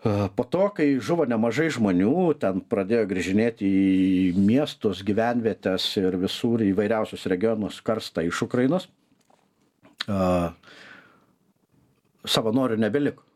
Po 0.01 0.45
to, 0.49 0.63
kai 0.73 0.95
žuvo 0.97 1.27
nemažai 1.29 1.67
žmonių, 1.75 2.33
ten 2.41 2.63
pradėjo 2.65 3.05
grįžinėti 3.11 3.69
į 3.69 4.39
miestus, 4.41 5.03
gyvenvietės 5.05 5.85
ir 6.01 6.17
visur 6.23 6.63
įvairiausius 6.65 7.27
regionus 7.29 7.83
karstą 7.85 8.25
iš 8.25 8.47
Ukrainos, 8.47 8.89
savanorių 12.25 12.79
nebeliko. 12.81 13.27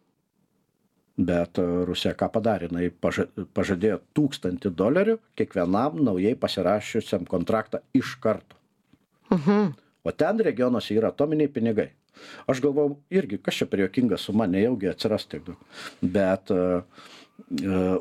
Bet 1.15 1.61
Rusija 1.61 2.17
ką 2.19 2.31
padarė? 2.33 2.71
Jis 2.83 3.29
pažadėjo 3.55 4.01
tūkstantį 4.17 4.73
dolerių 4.75 5.19
kiekvienam 5.39 6.01
naujai 6.03 6.33
pasirašiusiam 6.35 7.29
kontraktą 7.29 7.85
iš 7.95 8.17
karto. 8.25 8.57
Mhm. 9.31 9.77
O 10.05 10.12
ten 10.12 10.41
regionuose 10.41 10.97
yra 10.97 11.12
atominiai 11.12 11.53
pinigai. 11.53 11.93
Aš 12.51 12.62
galvojau, 12.65 12.97
irgi, 13.15 13.41
kas 13.43 13.61
čia 13.61 13.69
per 13.71 13.85
juokinga 13.85 14.19
suma, 14.21 14.49
nejaugi 14.51 14.91
atsiras 14.91 15.27
tiek 15.31 15.45
daug. 15.47 15.61
Bet 16.01 16.53
uh, 16.55 16.83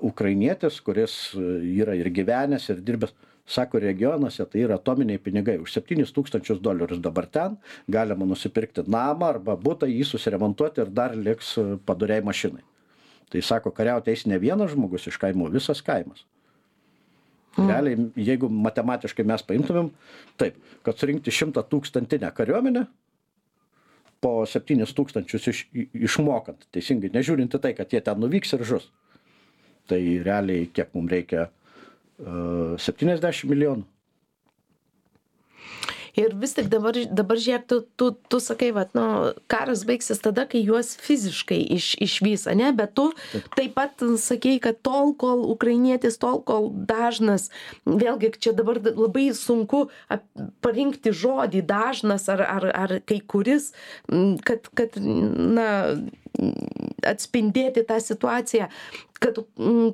ukrainietis, 0.05 0.79
kuris 0.85 1.35
yra 1.35 1.95
ir 1.97 2.09
gyvenęs, 2.13 2.69
ir 2.69 2.81
dirbęs, 2.85 3.13
sako, 3.45 3.79
regionuose 3.79 4.45
tai 4.45 4.63
yra 4.63 4.77
atominiai 4.79 5.19
pinigai. 5.19 5.57
Už 5.61 5.73
7 5.75 6.05
tūkstančius 6.15 6.61
dolerius 6.63 7.01
dabar 7.03 7.27
ten 7.27 7.57
galima 7.91 8.25
nusipirkti 8.25 8.85
namą 8.87 9.33
arba 9.33 9.57
būtą, 9.59 9.89
jį 9.89 10.05
susiremontuoti 10.07 10.85
ir 10.85 10.93
dar 10.93 11.15
liks 11.15 11.57
paduriai 11.85 12.23
mašinai. 12.23 12.63
Tai 13.33 13.41
sako, 13.41 13.73
kariauti 13.73 14.13
eis 14.13 14.27
ne 14.29 14.37
vienas 14.39 14.71
žmogus 14.71 15.07
iš 15.09 15.17
kaimo, 15.17 15.49
visas 15.49 15.81
kaimas. 15.81 16.23
Realiai, 17.57 18.09
jeigu 18.17 18.47
matematiškai 18.49 19.25
mes 19.29 19.43
paimtumėm, 19.45 19.91
taip, 20.41 20.55
kad 20.85 20.97
surinkti 20.97 21.33
šimtą 21.33 21.61
tūkstantinę 21.69 22.31
kariuomenę, 22.33 22.87
po 24.23 24.33
septynis 24.49 24.95
tūkstančius 24.95 25.49
iš, 25.51 25.63
išmokant, 26.07 26.67
teisingai, 26.73 27.11
nežiūrint 27.13 27.57
į 27.57 27.61
tai, 27.63 27.73
kad 27.77 27.91
jie 27.91 28.01
ten 28.03 28.21
nuvyks 28.23 28.55
ir 28.55 28.63
žus. 28.67 28.87
Tai 29.91 29.99
realiai 30.23 30.69
kiek 30.71 30.93
mums 30.95 31.11
reikia? 31.11 31.49
Uh, 32.23 32.77
70 32.79 33.49
milijonų 33.49 33.83
ir 36.15 36.35
vis 36.37 36.53
tik 36.57 36.69
dabar 36.71 36.97
dabar 37.09 37.39
žiūrėk 37.41 37.65
tu 37.69 37.79
tu 37.97 38.11
tu 38.29 38.39
sakai 38.43 38.71
vat 38.75 38.93
nu 38.97 39.05
karas 39.51 39.83
baigsis 39.89 40.21
tada 40.23 40.45
kai 40.49 40.61
juos 40.65 40.93
fiziškai 41.01 41.59
iš 41.77 41.93
išvys 42.05 42.45
ane? 42.51 42.71
Bet 42.77 42.93
tu 42.97 43.09
taip. 43.57 43.73
pat 43.73 44.03
sakei 44.21 44.59
kad 44.63 44.81
tol 44.85 45.13
kol 45.17 45.45
ukrainietis 45.53 46.19
tol 46.21 46.41
kol 46.45 46.69
dažnas 46.71 47.49
vėlgi 47.85 48.33
čia 48.37 48.53
dabar 48.53 48.81
labai 48.83 49.31
sunku 49.37 49.87
parinkti 50.61 51.13
žodį 51.23 51.65
dažnas 51.69 52.29
ar 52.29 52.45
ar 52.45 52.69
ar 52.83 52.99
kai 53.05 53.19
kuris 53.19 53.71
kad 54.45 54.69
kad 54.77 54.99
na 54.99 55.69
atspindėti 57.03 57.83
tą 57.87 57.99
situaciją 58.01 58.69
kad 59.23 59.39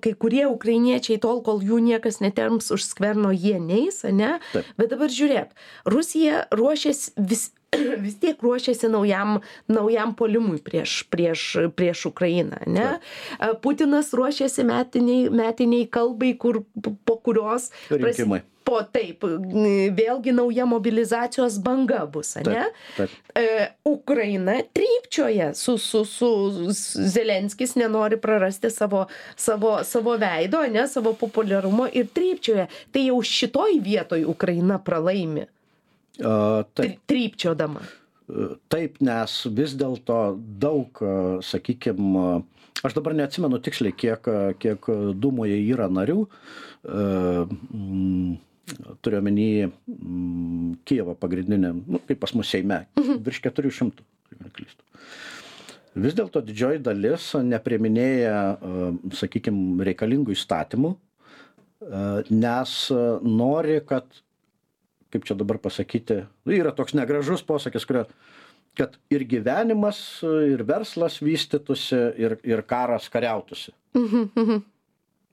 kai 0.01 0.13
kurie 0.17 0.47
ukrainiečiai 0.49 1.19
tol 1.21 1.43
kol 1.45 1.61
jų 1.61 1.77
niekas 1.85 2.17
netemps 2.23 2.71
už 2.73 2.87
skverno 2.87 3.29
jie 3.35 3.59
neis 3.61 4.01
ane? 4.07 4.39
Bet 4.79 4.89
dabar 4.93 5.13
žiūrėk 5.13 5.53
rusija 5.85 6.47
ruošias 6.55 7.11
vis 7.17 7.49
vis 8.05 8.20
tiek 8.20 8.41
ruošiasi 8.41 8.89
naujam 8.89 9.39
naujam 9.67 10.13
puolimui 10.15 10.61
prieš 10.63 11.03
prieš 11.09 11.45
prieš 11.76 12.05
ukrainą 12.11 12.61
ane 12.67 12.99
putinas 13.61 14.13
ruošiasi 14.13 14.63
metinei 14.63 15.30
metinei 15.30 15.86
kalbai 15.86 16.36
kur 16.38 16.63
po 17.05 17.20
kurios 17.26 17.70
rinkimai 17.89 18.41
po 18.70 18.82
taip 18.93 19.26
vėlgi 19.97 20.34
nauja 20.36 20.65
mobilizacijos 20.70 21.57
banga 21.65 22.03
bus 22.13 22.36
ane 22.38 22.67
taip. 22.97 23.13
e, 23.38 23.45
Ukraina 23.89 24.59
trypčioja 24.78 25.51
su, 25.57 25.78
su, 25.82 26.03
su 26.05 26.30
Zelenskis 27.15 27.76
nenori 27.80 28.20
prarasti 28.22 28.70
savo, 28.70 29.05
savo, 29.36 29.80
savo 29.84 30.17
veido, 30.22 30.61
ne, 30.70 30.86
savo 30.88 31.15
populiarumo 31.17 31.88
ir 31.93 32.11
trypčioja. 32.13 32.67
Tai 32.93 33.05
jau 33.07 33.22
šitoj 33.26 33.80
vietoj 33.86 34.28
Ukraina 34.30 34.78
pralaimi. 34.84 35.47
Uh, 36.20 36.61
taip. 36.76 36.99
Trypčiodama. 37.09 37.84
Taip, 38.70 38.99
nes 39.01 39.36
vis 39.57 39.72
dėlto 39.74 40.20
daug, 40.61 40.99
sakykime, 41.41 42.26
aš 42.86 42.93
dabar 42.93 43.15
neatsimenu 43.17 43.57
tiksliai, 43.65 43.95
kiek, 43.97 44.30
kiek 44.61 44.89
Dumoje 45.17 45.57
yra 45.63 45.88
narių. 45.89 46.28
Mm, 46.86 48.38
turiu 49.01 49.20
omeny 49.24 49.47
mm, 49.65 50.78
Kijevo 50.86 51.15
pagrindinė, 51.17 51.74
nu, 51.80 52.03
kaip 52.05 52.22
pas 52.22 52.36
mus 52.38 52.53
Seime, 52.53 52.84
virš 53.26 53.41
400, 53.47 54.05
jeigu 54.30 54.45
neklystu. 54.45 54.86
Vis 55.99 56.13
dėlto 56.15 56.43
didžioji 56.45 56.84
dalis 56.86 57.32
neprieminėja, 57.49 58.36
sakykime, 59.17 59.82
reikalingų 59.89 60.36
įstatymų, 60.38 60.93
nes 62.30 62.76
nori, 63.26 63.80
kad, 63.89 64.05
kaip 65.14 65.26
čia 65.26 65.38
dabar 65.38 65.57
pasakyti, 65.62 66.24
nu, 66.45 66.53
yra 66.53 66.74
toks 66.76 66.95
negražus 66.97 67.43
posakis, 67.45 67.86
kurio, 67.89 68.05
kad 68.78 68.97
ir 69.12 69.26
gyvenimas, 69.30 70.01
ir 70.24 70.64
verslas 70.68 71.20
vystytųsi, 71.24 72.01
ir, 72.22 72.38
ir 72.47 72.66
karas 72.70 73.10
kariautųsi. 73.12 73.74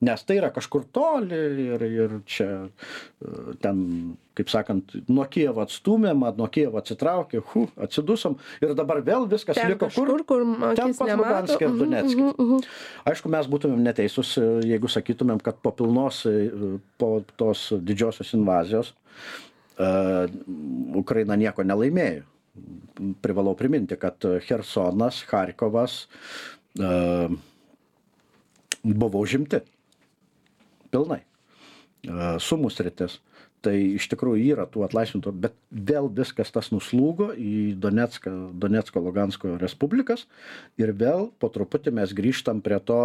Nes 0.06 0.20
tai 0.28 0.34
yra 0.36 0.50
kažkur 0.52 0.82
toli 0.92 1.38
ir, 1.64 1.82
ir 1.88 2.16
čia 2.28 2.48
ten, 3.62 3.78
kaip 4.36 4.50
sakant, 4.52 4.92
nuo 5.08 5.24
Kievo 5.32 5.62
atstumėm, 5.64 6.26
nuo 6.36 6.48
Kievo 6.52 6.76
atsitraukė, 6.82 7.40
hu, 7.52 7.62
atsidusom 7.80 8.36
ir 8.60 8.74
dabar 8.76 9.00
vėl 9.06 9.24
viskas 9.30 9.56
Ten 9.56 9.72
liko 9.72 9.88
kažkur, 9.88 10.12
kur 10.28 10.44
Ten 10.44 10.68
akis 10.90 11.00
pas 11.00 11.08
nemato. 11.08 11.30
Luganskį 11.30 11.64
ir 11.64 11.70
Mhm, 11.70 11.78
Donetskį. 11.80 12.26
mhm, 12.26 12.44
mhm. 12.44 12.68
Aišku, 13.08 13.32
mes 13.32 13.48
būtumėm 13.48 13.80
neteisūs, 13.88 14.36
jeigu 14.68 14.92
sakytumėm, 14.92 15.40
kad 15.40 15.64
po 15.64 15.72
pilnos, 15.72 16.26
po 17.00 17.10
tos 17.40 17.70
didžiosios 17.80 18.34
invazijos 18.36 18.92
uh, 18.92 19.55
Ukraina 19.76 21.36
nieko 21.36 21.64
nelaimėjo. 21.66 22.24
Privalau 23.20 23.52
priminti, 23.58 23.98
kad 24.00 24.24
Hersonas, 24.46 25.18
Harkovas 25.28 26.06
uh, 26.80 27.28
buvo 28.94 29.20
užimti 29.20 29.60
pilnai. 30.92 31.22
E, 32.06 32.26
Sumų 32.42 32.70
sritis. 32.72 33.20
Tai 33.64 33.74
iš 33.74 34.06
tikrųjų 34.12 34.52
yra 34.52 34.66
tų 34.70 34.84
atlaisvintų, 34.86 35.32
bet 35.42 35.56
vėl 35.70 36.06
viskas 36.12 36.52
tas 36.54 36.68
nuslūgo 36.70 37.32
į 37.34 37.74
Donetską, 37.82 38.32
Donetsko, 38.54 39.02
Lugansko 39.02 39.56
respublikas 39.58 40.26
ir 40.78 40.92
vėl 40.94 41.30
po 41.40 41.50
truputį 41.50 41.96
mes 41.96 42.12
grįžtam 42.14 42.60
prie 42.62 42.78
to, 42.84 43.00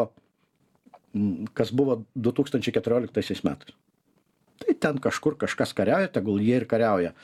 kas 1.58 1.72
buvo 1.74 2.02
2014 2.14 3.48
metais. 3.48 3.74
Tai 4.62 4.76
ten 4.86 5.02
kažkur 5.02 5.36
kažkas 5.42 5.74
kariauja, 5.78 6.12
tegul 6.14 6.38
jie 6.44 6.60
ir 6.62 6.68
kariauja. 6.70 7.16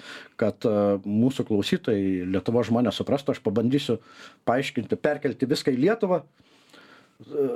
Kad 0.41 0.65
uh, 0.65 0.97
mūsų 1.05 1.45
klausytojai, 1.47 2.25
Lietuvo 2.33 2.63
žmonės 2.65 2.97
suprastų, 2.97 3.35
aš 3.35 3.43
pabandysiu 3.45 3.99
paaiškinti, 4.49 4.97
perkelti 4.97 5.49
viską 5.49 5.75
į 5.75 5.81
Lietuvą. 5.85 6.23
Uh, 6.25 6.47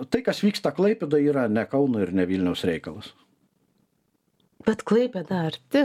Tai, 0.10 0.22
kas 0.26 0.40
vyksta 0.42 0.72
Klaipėdo, 0.74 1.20
yra 1.22 1.46
ne 1.50 1.64
Kauno 1.70 2.02
ir 2.02 2.12
ne 2.18 2.26
Vilniaus 2.26 2.64
reikalas. 2.66 3.12
Bet 4.66 4.82
klaipėda 4.86 5.44
arti. 5.50 5.84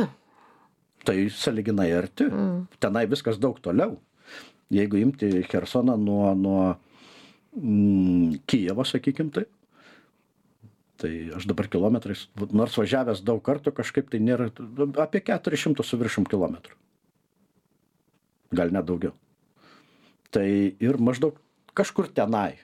Tai 1.06 1.16
saliginai 1.32 1.90
arti. 1.96 2.26
Mm. 2.28 2.62
Tenai 2.80 3.04
viskas 3.08 3.40
daug 3.40 3.60
toliau. 3.64 3.98
Jeigu 4.72 4.98
imti 4.98 5.28
Hersoną 5.44 5.94
nuo, 6.00 6.32
nuo 6.34 6.62
mm, 7.52 8.40
Kijevo, 8.48 8.84
sakykim 8.88 9.30
taip. 9.32 9.52
Tai 10.96 11.10
aš 11.36 11.44
dabar 11.48 11.68
kilometrais, 11.68 12.26
nors 12.56 12.76
važiavęs 12.80 13.20
daug 13.26 13.42
kartų, 13.44 13.74
kažkaip 13.76 14.08
tai 14.12 14.20
nėra 14.24 14.48
apie 15.02 15.20
400 15.26 15.84
su 15.84 15.98
viršum 16.00 16.24
kilometrų. 16.28 16.76
Gal 18.56 18.72
net 18.72 18.86
daugiau. 18.88 19.12
Tai 20.32 20.46
ir 20.46 20.98
maždaug 21.02 21.36
kažkur 21.76 22.08
tenai. 22.16 22.62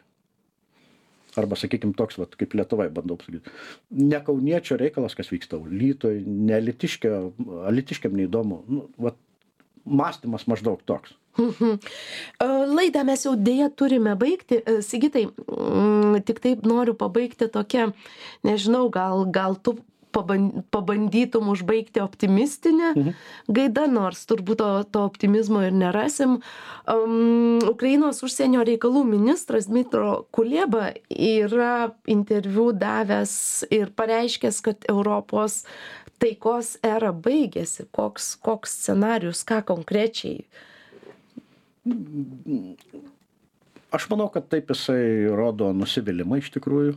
Arba, 1.36 1.56
sakykime, 1.56 1.96
toks, 1.96 2.18
vat, 2.20 2.34
kaip 2.36 2.52
Lietuvai 2.56 2.90
bandau 2.92 3.16
pasakyti. 3.16 3.52
Ne 3.96 4.18
kauniečio 4.24 4.76
reikalas, 4.80 5.14
kas 5.16 5.30
vyksta 5.32 5.56
Lytoj, 5.64 6.18
ne 6.28 6.58
alitiškio, 6.58 7.20
alitiškiam 7.70 8.16
neįdomu. 8.18 8.58
Nu, 8.68 8.82
vat, 9.00 9.16
mąstymas 9.86 10.46
maždaug 10.46 10.82
toks. 10.88 11.14
Mhm. 11.38 11.78
E, 12.40 12.46
Laidą 12.76 13.04
mes 13.08 13.24
jau 13.24 13.32
dėja 13.36 13.70
turime 13.72 14.12
baigti. 14.20 14.60
E, 14.68 14.82
Sigitai, 14.84 15.26
mm, 15.32 16.20
tik 16.28 16.42
taip 16.44 16.66
noriu 16.68 16.92
pabaigti 16.94 17.48
tokią, 17.48 17.92
nežinau, 18.44 18.90
gal, 18.92 19.24
gal 19.32 19.56
tu 19.56 19.78
paban- 20.12 20.62
pabandytum 20.70 21.48
užbaigti 21.48 22.00
optimistinę 22.04 22.92
Mhm. 22.96 23.12
gaidą, 23.48 23.86
nors 23.88 24.26
turbūt 24.26 24.56
to, 24.60 24.84
to 24.92 25.04
optimizmo 25.08 25.62
ir 25.64 25.72
nerasim. 25.72 26.38
Um, 26.86 27.58
Ukrainos 27.64 28.20
užsienio 28.22 28.60
reikalų 28.68 29.04
ministras 29.08 29.66
Dmitro 29.72 30.26
Kulėba 30.36 30.92
yra 31.08 31.94
interviu 32.06 32.72
davęs 32.76 33.64
ir 33.70 33.88
pareiškęs, 33.96 34.60
kad 34.60 34.84
Europos 34.88 35.64
taikos 36.22 36.76
era 36.86 37.10
baigėsi. 37.12 37.88
Koks, 37.94 38.36
koks 38.42 38.78
scenarius, 38.84 39.42
ką 39.48 39.62
konkrečiai? 39.72 40.46
aš 43.92 44.06
manau 44.08 44.28
kad 44.30 44.46
taip 44.46 44.70
jisai 44.70 45.26
rodo 45.34 45.72
nusivylimą 45.74 46.38
iš 46.38 46.52
tikrųjų 46.54 46.94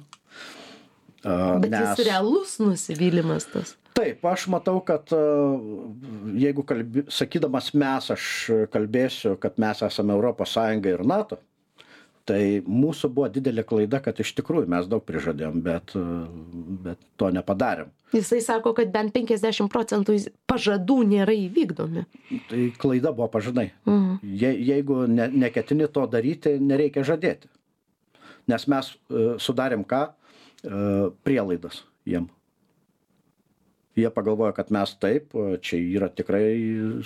Bet 1.26 1.73
jis 1.73 2.05
realus 2.05 2.59
nusivylimas 2.61 3.47
tas. 3.49 3.73
Taip, 3.97 4.26
aš 4.28 4.45
matau, 4.51 4.78
kad 4.86 5.09
jeigu 6.36 6.65
kalbi, 6.67 7.05
sakydamas 7.09 7.71
mes, 7.73 8.09
aš 8.13 8.26
kalbėsiu, 8.73 9.34
kad 9.41 9.57
mes 9.61 9.82
esame 9.88 10.17
ES 10.19 10.55
ir 10.91 11.03
NATO, 11.07 11.39
tai 12.26 12.41
mūsų 12.65 13.09
buvo 13.13 13.30
didelė 13.32 13.63
klaida, 13.67 13.99
kad 14.03 14.19
iš 14.21 14.34
tikrųjų 14.39 14.69
mes 14.71 14.88
daug 14.89 15.03
prižadėjom, 15.05 15.61
bet, 15.65 15.93
bet 16.86 17.01
to 17.21 17.30
nepadarėm. 17.34 17.91
Jisai 18.15 18.39
sako, 18.41 18.73
kad 18.78 18.91
bent 18.93 19.13
50 19.15 19.69
procentų 19.71 20.17
pažadų 20.49 20.99
nėra 21.09 21.36
įvykdomi. 21.36 22.05
Tai 22.49 22.61
klaida 22.82 23.11
buvo 23.15 23.28
pažadai. 23.34 23.69
Mhm. 23.86 24.19
Je, 24.43 24.53
jeigu 24.71 25.03
ne, 25.11 25.28
neketini 25.45 25.89
to 25.91 26.05
daryti, 26.09 26.55
nereikia 26.61 27.05
žadėti. 27.07 27.51
Nes 28.49 28.67
mes 28.69 28.93
uh, 28.93 29.36
sudarėm 29.41 29.86
ką? 29.89 30.07
Uh, 30.65 31.11
prielaidas 31.26 31.84
jiem. 32.09 32.30
Jie 33.96 34.10
pagalvojo, 34.12 34.52
kad 34.58 34.74
mes 34.76 34.91
taip, 35.00 35.32
čia 35.64 35.80
yra 35.80 36.10
tikrai 36.12 36.50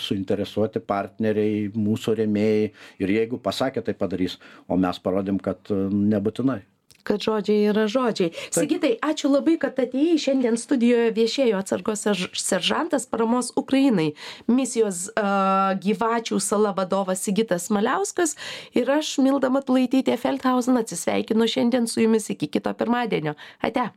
suinteresuoti 0.02 0.82
partneriai, 0.82 1.68
mūsų 1.76 2.18
remėjai 2.24 2.66
ir 3.04 3.16
jeigu 3.20 3.40
pasakė, 3.44 3.86
tai 3.86 3.94
padarys, 3.98 4.40
o 4.68 4.78
mes 4.80 5.02
parodėm, 5.04 5.38
kad 5.44 5.70
uh, 5.74 5.88
nebūtinai 5.90 6.64
kad 7.10 7.24
žodžiai 7.24 7.70
yra 7.72 7.88
žodžiai. 7.90 8.34
Sigitai, 8.54 8.92
ačiū 9.02 9.32
labai, 9.32 9.56
kad 9.62 9.80
atėjai. 9.82 10.18
Šiandien 10.22 10.60
studijoje 10.60 11.14
viešėjo 11.16 11.62
atsargos 11.62 12.06
seržantas 12.38 13.08
paramos 13.10 13.54
Ukrainai, 13.60 14.12
misijos 14.52 15.08
uh, 15.14 15.74
gyvačių 15.82 16.38
sala 16.44 16.76
vadovas 16.78 17.24
Sigitas 17.26 17.70
Maliauskas 17.74 18.36
ir 18.78 18.92
aš, 19.00 19.16
Milda 19.26 19.50
Matulaitytė 19.54 20.20
Feldhausen, 20.22 20.78
atsisveikinu 20.82 21.50
šiandien 21.50 21.90
su 21.90 22.04
jumis 22.04 22.30
iki 22.36 22.52
kito 22.52 22.76
pirmadienio. 22.78 23.38
Ate. 23.66 23.90